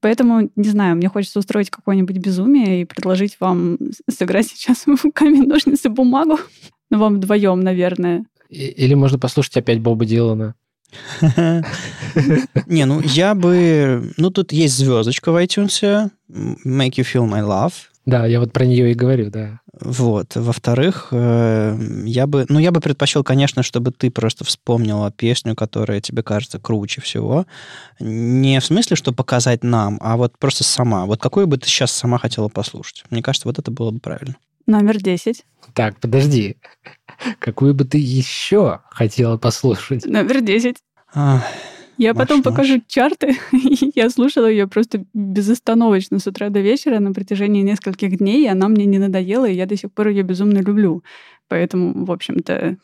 Поэтому, 0.00 0.50
не 0.54 0.68
знаю, 0.68 0.96
мне 0.96 1.08
хочется 1.08 1.38
устроить 1.38 1.70
какое-нибудь 1.70 2.18
безумие 2.18 2.82
и 2.82 2.84
предложить 2.84 3.36
вам 3.40 3.78
сыграть 4.08 4.46
сейчас 4.46 4.84
в 4.86 5.10
камень, 5.12 5.46
ножницы, 5.46 5.88
бумагу. 5.88 6.38
Ну, 6.90 6.98
вам 6.98 7.16
вдвоем, 7.16 7.60
наверное. 7.60 8.24
Или 8.48 8.94
можно 8.94 9.18
послушать 9.18 9.56
опять 9.56 9.80
Боба 9.80 10.06
Дилана. 10.06 10.54
Не, 12.66 12.86
ну 12.86 13.00
я 13.02 13.34
бы... 13.34 14.12
Ну, 14.16 14.30
тут 14.30 14.52
есть 14.52 14.76
звездочка 14.76 15.32
в 15.32 15.36
iTunes, 15.36 16.10
Make 16.30 16.94
You 16.96 17.04
Feel 17.04 17.28
My 17.28 17.42
Love. 17.42 17.72
Да, 18.08 18.24
я 18.24 18.40
вот 18.40 18.54
про 18.54 18.64
нее 18.64 18.90
и 18.90 18.94
говорю, 18.94 19.28
да. 19.30 19.60
Вот. 19.82 20.34
Во-вторых, 20.34 21.08
э, 21.10 21.78
я 22.06 22.26
бы, 22.26 22.46
ну, 22.48 22.58
я 22.58 22.70
бы 22.70 22.80
предпочел, 22.80 23.22
конечно, 23.22 23.62
чтобы 23.62 23.90
ты 23.90 24.10
просто 24.10 24.46
вспомнила 24.46 25.12
песню, 25.12 25.54
которая 25.54 26.00
тебе 26.00 26.22
кажется 26.22 26.58
круче 26.58 27.02
всего. 27.02 27.44
Не 28.00 28.60
в 28.60 28.64
смысле, 28.64 28.96
что 28.96 29.12
показать 29.12 29.62
нам, 29.62 29.98
а 30.00 30.16
вот 30.16 30.38
просто 30.38 30.64
сама. 30.64 31.04
Вот 31.04 31.20
какую 31.20 31.46
бы 31.48 31.58
ты 31.58 31.68
сейчас 31.68 31.92
сама 31.92 32.16
хотела 32.16 32.48
послушать? 32.48 33.04
Мне 33.10 33.20
кажется, 33.20 33.46
вот 33.46 33.58
это 33.58 33.70
было 33.70 33.90
бы 33.90 34.00
правильно. 34.00 34.36
Номер 34.66 35.02
10. 35.02 35.44
Так, 35.74 36.00
подожди. 36.00 36.56
Какую 37.40 37.74
бы 37.74 37.84
ты 37.84 37.98
еще 37.98 38.80
хотела 38.88 39.36
послушать? 39.36 40.06
Номер 40.06 40.40
10. 40.40 40.76
А, 41.12 41.42
Я 41.98 42.14
Маш, 42.14 42.22
потом 42.22 42.38
Маш. 42.38 42.44
покажу 42.44 42.80
чарты. 42.86 43.36
Я 43.94 44.08
слушала 44.08 44.46
ее 44.46 44.68
просто 44.68 45.04
безостановочно 45.12 46.20
с 46.20 46.26
утра 46.26 46.48
до 46.48 46.60
вечера 46.60 47.00
на 47.00 47.12
протяжении 47.12 47.62
нескольких 47.62 48.18
дней, 48.18 48.44
и 48.44 48.48
она 48.48 48.68
мне 48.68 48.86
не 48.86 48.98
надоела, 48.98 49.46
и 49.46 49.56
я 49.56 49.66
до 49.66 49.76
сих 49.76 49.92
пор 49.92 50.08
ее 50.08 50.22
безумно 50.22 50.58
люблю. 50.58 51.02
Поэтому, 51.48 52.04
в 52.04 52.12
общем-то, 52.12 52.76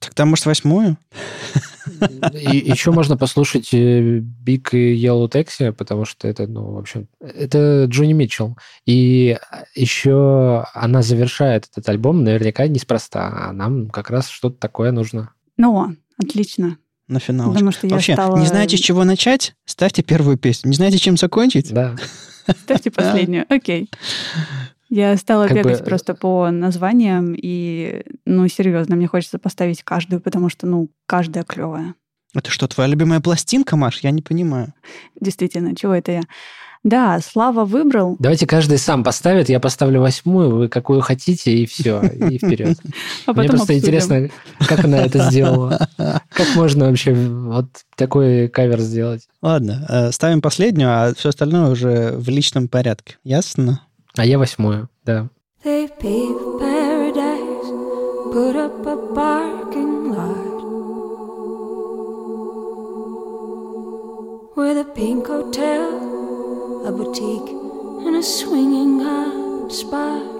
Тогда, 0.00 0.24
может, 0.24 0.46
восьмую? 0.46 0.96
И 2.32 2.56
еще 2.56 2.90
можно 2.90 3.16
послушать 3.16 3.72
э, 3.72 4.18
Big 4.18 4.70
и 4.72 5.04
Yellow 5.04 5.30
Taxi, 5.30 5.72
потому 5.72 6.04
что 6.04 6.28
это, 6.28 6.46
ну, 6.46 6.72
в 6.72 6.78
общем, 6.78 7.08
это 7.20 7.84
Джонни 7.88 8.12
Митчелл. 8.12 8.58
И 8.86 9.38
еще 9.74 10.64
она 10.74 11.02
завершает 11.02 11.68
этот 11.70 11.88
альбом 11.88 12.24
наверняка 12.24 12.66
неспроста, 12.66 13.48
а 13.48 13.52
нам 13.52 13.88
как 13.88 14.10
раз 14.10 14.28
что-то 14.28 14.58
такое 14.58 14.92
нужно. 14.92 15.32
ну, 15.56 15.96
отлично. 16.18 16.76
На 17.08 17.20
финал. 17.20 17.52
Потому 17.52 17.72
что 17.72 17.86
я 17.86 17.94
Вообще, 17.94 18.12
стала... 18.12 18.38
не 18.38 18.46
знаете, 18.46 18.76
с 18.76 18.80
чего 18.80 19.04
начать? 19.04 19.54
Ставьте 19.64 20.02
первую 20.02 20.36
песню. 20.36 20.68
Не 20.68 20.76
знаете, 20.76 20.98
чем 20.98 21.16
закончить? 21.16 21.72
Да. 21.72 21.96
Ставьте 22.46 22.90
последнюю. 22.90 23.46
Окей. 23.48 23.90
Я 24.90 25.16
стала 25.16 25.46
Как 25.48 25.56
бегать 25.56 25.80
бы- 25.80 25.84
просто 25.84 26.14
по 26.14 26.50
названиям, 26.50 27.34
и, 27.34 28.02
ну, 28.24 28.46
серьезно, 28.48 28.96
мне 28.96 29.06
хочется 29.06 29.38
поставить 29.38 29.82
каждую, 29.82 30.20
потому 30.20 30.48
что, 30.48 30.66
ну, 30.66 30.90
каждая 31.06 31.44
клевая. 31.44 31.94
Это 32.34 32.50
что, 32.50 32.68
твоя 32.68 32.88
любимая 32.90 33.20
пластинка, 33.20 33.76
Маш? 33.76 34.00
Я 34.00 34.10
не 34.10 34.22
понимаю. 34.22 34.74
Действительно, 35.18 35.74
чего 35.74 35.94
это 35.94 36.12
я? 36.12 36.22
Да, 36.84 37.20
Слава 37.20 37.64
выбрал. 37.64 38.16
Давайте 38.18 38.46
каждый 38.46 38.78
сам 38.78 39.02
поставит, 39.04 39.48
я 39.48 39.60
поставлю 39.60 40.00
восьмую, 40.00 40.54
вы 40.56 40.68
какую 40.68 41.00
хотите, 41.00 41.52
и 41.52 41.66
все, 41.66 42.00
и 42.02 42.38
вперед. 42.38 42.78
А 43.26 43.32
Мне 43.32 43.48
просто 43.48 43.72
обсудим. 43.74 43.78
интересно, 43.80 44.28
как 44.66 44.84
она 44.84 44.98
это 44.98 45.28
сделала. 45.30 45.88
Как 45.96 46.54
можно 46.54 46.86
вообще 46.86 47.12
вот 47.14 47.66
такой 47.96 48.48
кавер 48.48 48.80
сделать? 48.80 49.28
Ладно, 49.42 49.84
э, 49.88 50.12
ставим 50.12 50.40
последнюю, 50.40 50.90
а 50.90 51.14
все 51.14 51.30
остальное 51.30 51.68
уже 51.70 52.12
в 52.16 52.28
личном 52.28 52.68
порядке. 52.68 53.16
Ясно? 53.24 53.82
А 54.16 54.24
я 54.24 54.38
восьмую, 54.38 54.88
да. 55.04 55.28
They 55.64 55.88
paved 56.00 56.60
paradise, 56.60 58.32
put 58.32 58.54
up 58.56 58.86
a 58.86 58.96
parking 59.14 60.12
lot 60.14 60.58
with 64.56 64.76
a 64.78 64.84
pink 64.94 65.26
hotel, 65.26 66.07
a 66.88 66.90
boutique, 66.90 67.50
and 68.06 68.16
a 68.16 68.22
swinging 68.22 69.00
hot 69.00 69.70
spot. 69.70 70.37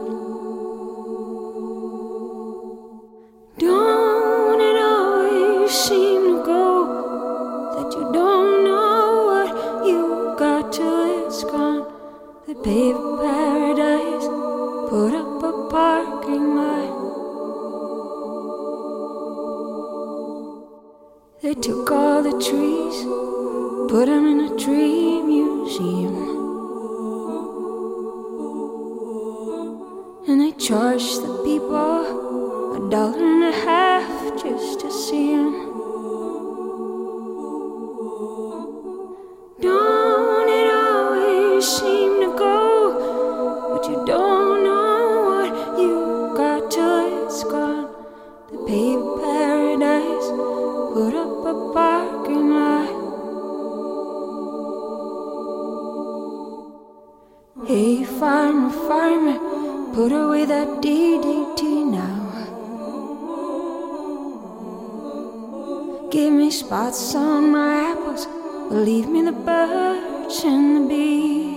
Hey, 57.69 58.03
farmer, 58.03 58.71
farmer, 58.71 59.39
put 59.93 60.11
away 60.11 60.47
that 60.47 60.81
DDT 60.81 61.85
now. 61.85 62.17
Give 66.11 66.33
me 66.33 66.51
spots 66.51 67.15
on 67.15 67.53
my 67.53 67.91
apples, 67.91 68.27
leave 68.71 69.11
me 69.11 69.21
the 69.21 69.33
birds 69.33 70.43
and 70.45 70.77
the 70.77 70.89
bees. 70.89 71.48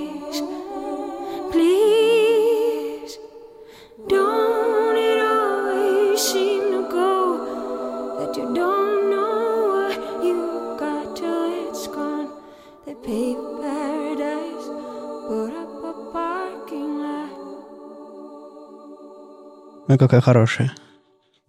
Ну, 19.92 19.98
какая 19.98 20.22
хорошая. 20.22 20.72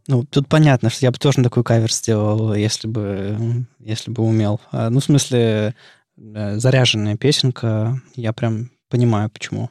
Ну, 0.08 0.24
тут 0.24 0.48
понятно, 0.48 0.90
что 0.90 1.06
я 1.06 1.12
бы 1.12 1.18
тоже 1.18 1.44
такой 1.44 1.62
кавер 1.62 1.92
сделал, 1.92 2.54
если 2.54 2.88
бы, 2.88 3.66
если 3.78 4.10
бы 4.10 4.24
умел. 4.24 4.60
А, 4.72 4.90
Ну, 4.90 4.98
в 4.98 5.04
смысле, 5.04 5.76
э, 6.16 6.58
заряженная 6.58 7.16
песенка, 7.16 8.00
я 8.16 8.32
прям 8.32 8.72
понимаю, 8.88 9.30
почему. 9.30 9.70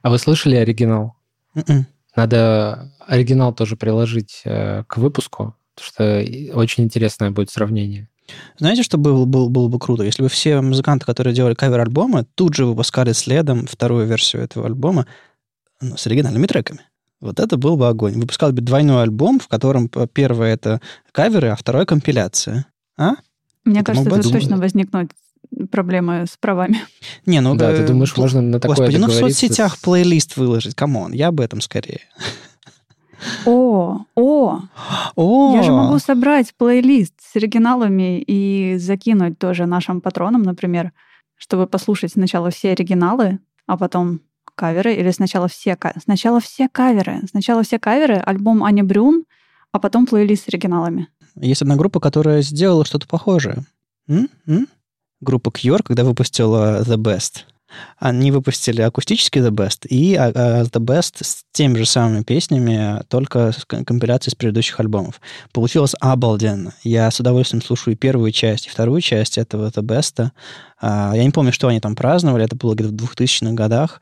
А 0.00 0.08
вы 0.08 0.18
слышали 0.18 0.56
оригинал? 0.56 1.16
Мгм. 1.52 1.86
Надо 2.16 2.90
оригинал 3.06 3.54
тоже 3.54 3.76
приложить 3.76 4.40
э, 4.46 4.84
к 4.86 4.96
выпуску, 4.96 5.54
потому 5.74 5.86
что 5.86 6.56
очень 6.58 6.84
интересное 6.84 7.30
будет 7.30 7.50
сравнение. 7.50 8.08
Знаете, 8.56 8.82
что 8.82 8.96
было, 8.96 9.26
было, 9.26 9.50
было 9.50 9.68
бы 9.68 9.78
круто? 9.78 10.02
Если 10.02 10.22
бы 10.22 10.30
все 10.30 10.62
музыканты, 10.62 11.04
которые 11.04 11.34
делали 11.34 11.52
кавер-альбомы, 11.52 12.24
тут 12.36 12.54
же 12.54 12.64
выпускали 12.64 13.12
следом 13.12 13.66
вторую 13.66 14.06
версию 14.06 14.44
этого 14.44 14.64
альбома 14.64 15.06
ну, 15.82 15.98
с 15.98 16.06
оригинальными 16.06 16.46
треками. 16.46 16.80
Вот 17.22 17.38
это 17.38 17.56
был 17.56 17.76
бы 17.76 17.86
огонь. 17.86 18.14
Выпускал 18.14 18.52
бы 18.52 18.60
двойной 18.60 19.04
альбом, 19.04 19.38
в 19.38 19.46
котором 19.46 19.88
п- 19.88 20.08
первое 20.08 20.54
это 20.54 20.80
каверы, 21.12 21.50
а 21.50 21.56
второе 21.56 21.86
компиляция. 21.86 22.66
А? 22.98 23.12
Мне 23.64 23.80
Это 23.80 23.92
кажется, 23.92 24.10
тут 24.10 24.22
думать. 24.22 24.40
точно 24.40 24.56
возникнут 24.56 25.12
проблемы 25.70 26.26
с 26.26 26.36
правами. 26.36 26.80
Не, 27.24 27.40
ну... 27.40 27.54
да, 27.54 27.70
э, 27.70 27.76
ты 27.76 27.86
думаешь, 27.86 28.16
можно 28.16 28.42
на 28.42 28.58
такое 28.58 28.76
Господи, 28.76 28.96
ну 28.96 29.06
в 29.06 29.12
соцсетях 29.12 29.78
плейлист 29.78 30.36
выложить, 30.36 30.74
come 30.74 30.96
on, 30.96 31.12
я 31.12 31.28
об 31.28 31.40
этом 31.40 31.60
скорее. 31.60 32.00
О, 33.46 34.00
о, 34.16 34.60
О, 35.14 35.54
я 35.54 35.62
же 35.62 35.70
могу 35.70 36.00
собрать 36.00 36.52
плейлист 36.56 37.14
с 37.20 37.36
оригиналами 37.36 38.20
и 38.20 38.76
закинуть 38.78 39.38
тоже 39.38 39.66
нашим 39.66 40.00
патронам, 40.00 40.42
например, 40.42 40.90
чтобы 41.36 41.68
послушать 41.68 42.12
сначала 42.12 42.50
все 42.50 42.72
оригиналы, 42.72 43.38
а 43.68 43.76
потом 43.76 44.22
каверы, 44.54 44.94
или 44.94 45.10
сначала 45.10 45.48
все, 45.48 45.76
сначала 46.02 46.40
все 46.40 46.68
каверы, 46.68 47.20
сначала 47.28 47.62
все 47.62 47.78
каверы, 47.78 48.16
альбом 48.16 48.64
Ани 48.64 48.82
Брюн, 48.82 49.24
а 49.72 49.78
потом 49.78 50.06
плейлист 50.06 50.44
с 50.44 50.48
оригиналами. 50.48 51.08
Есть 51.36 51.62
одна 51.62 51.76
группа, 51.76 52.00
которая 52.00 52.42
сделала 52.42 52.84
что-то 52.84 53.08
похожее. 53.08 53.64
М? 54.08 54.28
М? 54.46 54.68
Группа 55.20 55.48
Cure, 55.48 55.82
когда 55.82 56.04
выпустила 56.04 56.82
The 56.82 56.96
Best. 56.96 57.44
Они 57.98 58.30
выпустили 58.30 58.82
акустический 58.82 59.40
The 59.40 59.50
Best 59.50 59.86
и 59.88 60.14
а, 60.14 60.32
а, 60.34 60.62
The 60.64 60.80
Best 60.80 61.22
с 61.22 61.44
теми 61.52 61.78
же 61.78 61.86
самыми 61.86 62.22
песнями, 62.22 63.02
только 63.08 63.52
с 63.52 63.64
ком- 63.64 63.84
компиляцией 63.84 64.32
с 64.32 64.34
предыдущих 64.34 64.80
альбомов. 64.80 65.20
Получилось 65.52 65.94
обалденно. 66.00 66.74
Я 66.82 67.10
с 67.10 67.20
удовольствием 67.20 67.62
слушаю 67.62 67.96
первую 67.96 68.32
часть, 68.32 68.66
и 68.66 68.70
вторую 68.70 69.00
часть 69.00 69.38
этого 69.38 69.68
The 69.68 69.82
Best. 69.82 70.30
А, 70.80 71.12
Я 71.14 71.24
не 71.24 71.30
помню, 71.30 71.52
что 71.52 71.68
они 71.68 71.80
там 71.80 71.94
праздновали, 71.94 72.44
это 72.44 72.56
было 72.56 72.74
где-то 72.74 72.90
в 72.92 72.96
2000-х 72.96 73.52
годах. 73.54 74.00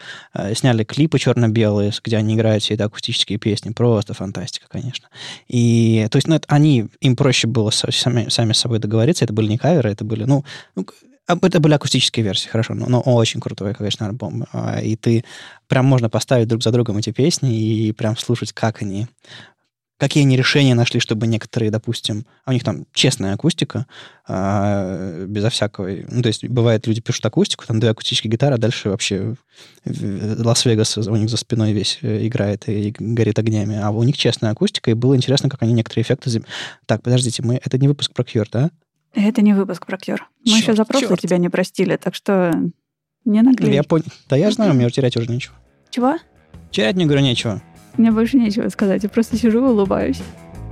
Сняли 0.54 0.84
клипы 0.84 1.18
черно-белые, 1.18 1.92
где 2.02 2.16
они 2.16 2.34
играют 2.34 2.62
все 2.62 2.74
эти 2.74 2.82
акустические 2.82 3.38
песни. 3.38 3.70
Просто 3.70 4.14
фантастика, 4.14 4.66
конечно. 4.68 5.08
И, 5.48 6.06
то 6.10 6.16
есть, 6.16 6.26
ну, 6.26 6.36
это 6.36 6.46
они, 6.48 6.88
им 7.00 7.16
проще 7.16 7.46
было 7.46 7.70
сами, 7.70 8.28
сами 8.28 8.52
с 8.52 8.58
собой 8.58 8.78
договориться. 8.78 9.24
Это 9.24 9.34
были 9.34 9.48
не 9.48 9.58
каверы, 9.58 9.90
это 9.90 10.04
были, 10.04 10.24
ну, 10.24 10.44
ну, 10.74 10.86
это 11.40 11.60
были 11.60 11.74
акустические 11.74 12.24
версии, 12.24 12.48
хорошо, 12.48 12.74
но, 12.74 12.86
но 12.88 13.00
очень 13.00 13.40
крутой, 13.40 13.74
конечно, 13.74 14.06
альбом. 14.06 14.46
А, 14.52 14.80
И 14.80 14.96
ты 14.96 15.24
прям 15.68 15.86
можно 15.86 16.08
поставить 16.08 16.48
друг 16.48 16.62
за 16.62 16.70
другом 16.72 16.98
эти 16.98 17.10
песни 17.10 17.54
и 17.54 17.92
прям 17.92 18.16
слушать, 18.16 18.52
как 18.52 18.82
они 18.82 19.06
какие 20.00 20.24
они 20.24 20.34
решения 20.34 20.74
нашли, 20.74 20.98
чтобы 20.98 21.26
некоторые, 21.26 21.70
допустим, 21.70 22.24
а 22.46 22.50
у 22.50 22.52
них 22.54 22.64
там 22.64 22.86
честная 22.94 23.34
акустика, 23.34 23.86
а, 24.26 25.26
безо 25.26 25.50
всякого... 25.50 25.90
Ну, 26.08 26.22
то 26.22 26.28
есть 26.28 26.48
бывает, 26.48 26.86
люди 26.86 27.02
пишут 27.02 27.26
акустику, 27.26 27.66
там 27.66 27.80
две 27.80 27.90
акустические 27.90 28.30
гитары, 28.30 28.54
а 28.54 28.58
дальше 28.58 28.88
вообще 28.88 29.34
Лас-Вегас 29.84 30.96
у 30.96 31.16
них 31.16 31.28
за 31.28 31.36
спиной 31.36 31.72
весь 31.72 31.98
э, 32.00 32.26
играет 32.26 32.66
и 32.66 32.94
горит 32.98 33.38
огнями. 33.38 33.78
А 33.78 33.90
у 33.90 34.02
них 34.02 34.16
честная 34.16 34.52
акустика, 34.52 34.90
и 34.90 34.94
было 34.94 35.14
интересно, 35.14 35.50
как 35.50 35.62
они 35.62 35.74
некоторые 35.74 36.02
эффекты... 36.02 36.42
Так, 36.86 37.02
подождите, 37.02 37.42
мы... 37.42 37.60
это 37.62 37.76
не 37.76 37.86
выпуск 37.86 38.14
про 38.14 38.22
Cure, 38.22 38.48
да? 38.50 38.70
Это 39.14 39.42
не 39.42 39.52
выпуск 39.54 39.86
про. 39.86 39.98
Мы 40.46 40.58
еще 40.58 40.74
за 40.74 40.84
прошлое 40.84 41.16
тебя 41.16 41.38
не 41.38 41.48
простили, 41.48 41.96
так 41.96 42.14
что 42.14 42.54
не 43.24 43.42
наглей. 43.42 43.74
Я 43.74 43.82
понял. 43.82 44.04
Да 44.28 44.36
я 44.36 44.50
знаю, 44.50 44.74
мне 44.74 44.88
терять 44.90 45.16
уже 45.16 45.30
нечего. 45.30 45.54
Чего? 45.90 46.16
Терять 46.70 46.94
мне, 46.94 47.06
говорю, 47.06 47.22
нечего. 47.22 47.62
Мне 47.96 48.12
больше 48.12 48.36
нечего 48.36 48.68
сказать. 48.68 49.02
Я 49.02 49.08
просто 49.08 49.36
сижу 49.36 49.58
и 49.66 49.70
улыбаюсь. 49.70 50.22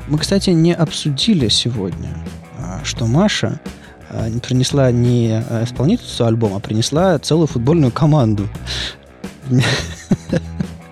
Мы, 0.08 0.18
кстати, 0.18 0.50
не 0.50 0.72
обсудили 0.72 1.48
сегодня, 1.48 2.16
а, 2.58 2.82
что 2.84 3.06
Маша 3.06 3.60
а, 4.08 4.28
не 4.28 4.40
принесла 4.40 4.90
не 4.90 5.44
а, 5.50 5.64
исполнительницу 5.64 6.24
альбома, 6.24 6.56
а 6.56 6.60
принесла 6.60 7.18
целую 7.18 7.46
футбольную 7.46 7.92
команду. 7.92 8.48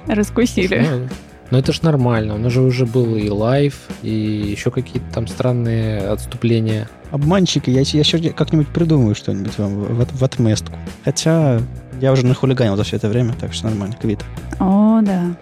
Раскусили. 0.07 1.09
Ну, 1.51 1.57
ну, 1.57 1.59
это 1.59 1.73
ж 1.73 1.83
нормально. 1.83 2.35
У 2.35 2.39
нас 2.39 2.53
же 2.53 2.61
уже 2.61 2.87
был 2.87 3.15
и 3.17 3.29
live, 3.29 3.75
и 4.03 4.11
еще 4.11 4.71
какие-то 4.71 5.07
там 5.15 5.27
странные 5.29 6.01
отступления. 6.09 6.89
Обманщики, 7.13 7.71
я, 7.71 7.83
я 7.83 8.01
еще 8.01 8.19
как-нибудь 8.31 8.69
придумаю 8.69 9.15
что-нибудь 9.15 9.57
вам 9.59 9.75
в, 9.77 10.05
в- 10.05 10.19
в 10.19 10.23
отместку. 10.25 10.73
Хотя 11.05 11.61
я 12.01 12.13
уже 12.13 12.27
нахулиганил 12.27 12.77
за 12.77 12.83
все 12.83 12.97
это 12.97 13.09
время, 13.09 13.35
так 13.39 13.53
что 13.53 13.69
нормально, 13.69 13.97
квит. 14.01 14.25
О, 14.59 15.01
да. 15.03 15.37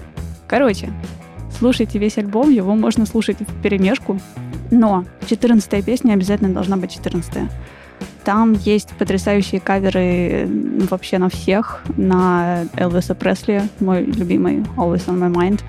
Короче, 0.46 0.92
слушайте 1.58 1.98
весь 1.98 2.18
альбом, 2.18 2.50
его 2.50 2.74
можно 2.74 3.06
слушать 3.06 3.38
в 3.40 3.62
перемешку, 3.62 4.20
но 4.70 5.04
14 5.26 5.84
песня 5.84 6.12
обязательно 6.12 6.52
должна 6.52 6.76
быть 6.76 6.92
14 6.92 7.32
Там 8.24 8.52
есть 8.52 8.90
потрясающие 8.98 9.60
каверы 9.60 10.46
вообще 10.90 11.18
на 11.18 11.30
всех, 11.30 11.82
на 11.96 12.64
Элвиса 12.76 13.14
Пресли, 13.14 13.62
мой 13.80 14.04
любимый 14.04 14.58
Always 14.76 15.06
on 15.06 15.18
my 15.18 15.32
mind. 15.32 15.62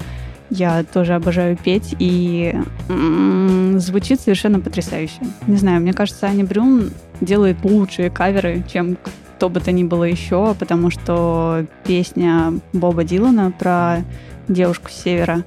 Я 0.49 0.84
тоже 0.84 1.15
обожаю 1.15 1.58
петь, 1.58 1.95
и 1.97 2.55
м, 2.88 3.79
звучит 3.79 4.19
совершенно 4.21 4.60
потрясающе. 4.60 5.21
Не 5.47 5.58
знаю, 5.58 5.81
мне 5.81 5.93
кажется, 5.93 6.27
Аня 6.27 6.45
Брюн 6.45 6.91
делает 7.21 7.58
лучшие 7.63 8.10
каверы, 8.10 8.63
чем 8.71 8.97
кто 9.38 9.49
бы 9.49 9.60
то 9.60 9.71
ни 9.71 9.84
было 9.84 10.03
еще, 10.03 10.55
потому 10.58 10.89
что 10.91 11.65
песня 11.84 12.53
Боба 12.73 13.03
Дилана 13.03 13.51
про 13.51 14.03
девушку 14.47 14.89
с 14.89 15.03
севера, 15.03 15.43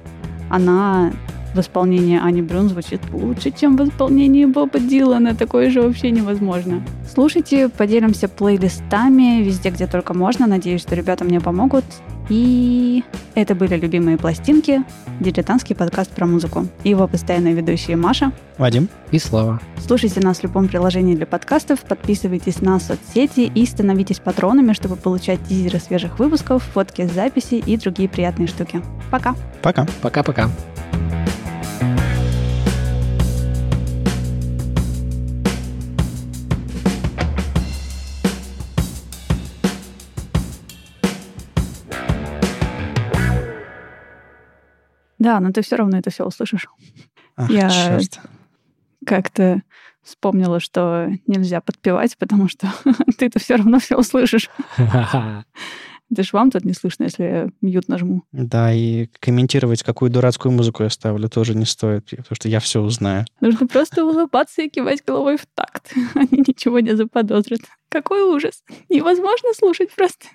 она 0.49 1.11
в 1.53 1.59
исполнении 1.59 2.19
Ани 2.19 2.41
Брюн 2.41 2.69
звучит 2.69 3.01
лучше, 3.11 3.51
чем 3.51 3.75
в 3.75 3.83
исполнении 3.83 4.45
Боба 4.45 4.79
Дилана. 4.79 5.35
Такое 5.35 5.69
же 5.69 5.81
вообще 5.81 6.11
невозможно. 6.11 6.83
Слушайте, 7.11 7.69
поделимся 7.69 8.27
плейлистами 8.27 9.41
везде, 9.41 9.69
где 9.69 9.87
только 9.87 10.13
можно. 10.13 10.47
Надеюсь, 10.47 10.81
что 10.81 10.95
ребята 10.95 11.23
мне 11.23 11.39
помогут. 11.39 11.85
И 12.29 13.03
это 13.33 13.55
были 13.55 13.75
любимые 13.75 14.17
пластинки, 14.17 14.83
дилетантский 15.19 15.75
подкаст 15.75 16.11
про 16.11 16.27
музыку. 16.27 16.67
И 16.83 16.89
его 16.89 17.07
постоянные 17.07 17.55
ведущие 17.55 17.97
Маша. 17.97 18.31
Вадим, 18.59 18.87
И 19.11 19.17
слава. 19.17 19.59
Слушайте 19.79 20.19
нас 20.19 20.39
в 20.39 20.43
любом 20.43 20.67
приложении 20.67 21.15
для 21.15 21.25
подкастов, 21.25 21.79
подписывайтесь 21.79 22.61
на 22.61 22.79
соцсети 22.79 23.51
и 23.53 23.65
становитесь 23.65 24.19
патронами, 24.19 24.73
чтобы 24.73 24.95
получать 24.95 25.39
тизеры 25.47 25.79
свежих 25.79 26.19
выпусков, 26.19 26.61
фотки 26.61 27.07
с 27.07 27.11
записи 27.11 27.55
и 27.55 27.77
другие 27.77 28.07
приятные 28.07 28.47
штуки. 28.47 28.81
Пока! 29.09 29.33
пока. 29.61 29.87
Пока-пока. 30.01 30.49
Да, 45.19 45.39
но 45.39 45.51
ты 45.51 45.61
все 45.61 45.75
равно 45.75 45.97
это 45.97 46.09
все 46.09 46.25
услышишь. 46.25 46.67
Ах, 47.35 47.49
Я- 47.49 47.69
черт. 47.69 48.19
Как-то 49.05 49.61
вспомнила, 50.01 50.59
что 50.59 51.09
нельзя 51.27 51.61
подпевать, 51.61 52.17
потому 52.17 52.49
что 52.49 52.71
ты 53.17 53.27
это 53.27 53.39
все 53.39 53.55
равно 53.55 53.79
все 53.79 53.95
услышишь. 53.97 54.49
Это 56.11 56.23
ж 56.23 56.33
вам 56.33 56.49
тут 56.49 56.65
не 56.65 56.73
слышно, 56.73 57.03
если 57.03 57.23
я 57.23 57.49
мьют 57.61 57.87
нажму. 57.87 58.23
Да, 58.31 58.73
и 58.73 59.05
комментировать, 59.19 59.83
какую 59.83 60.09
дурацкую 60.09 60.51
музыку 60.51 60.81
я 60.81 60.89
ставлю, 60.89 61.29
тоже 61.29 61.53
не 61.55 61.65
стоит, 61.65 62.09
потому 62.09 62.35
что 62.35 62.49
я 62.49 62.59
все 62.59 62.81
узнаю. 62.81 63.25
Нужно 63.41 63.67
просто 63.67 64.03
улыбаться 64.03 64.63
и 64.63 64.69
кивать 64.69 65.03
головой 65.05 65.37
в 65.37 65.45
такт. 65.53 65.93
Они 66.15 66.43
ничего 66.47 66.79
не 66.79 66.95
заподозрят. 66.95 67.61
Какой 67.89 68.23
ужас. 68.23 68.63
Невозможно 68.89 69.49
слушать 69.55 69.93
просто. 69.95 70.29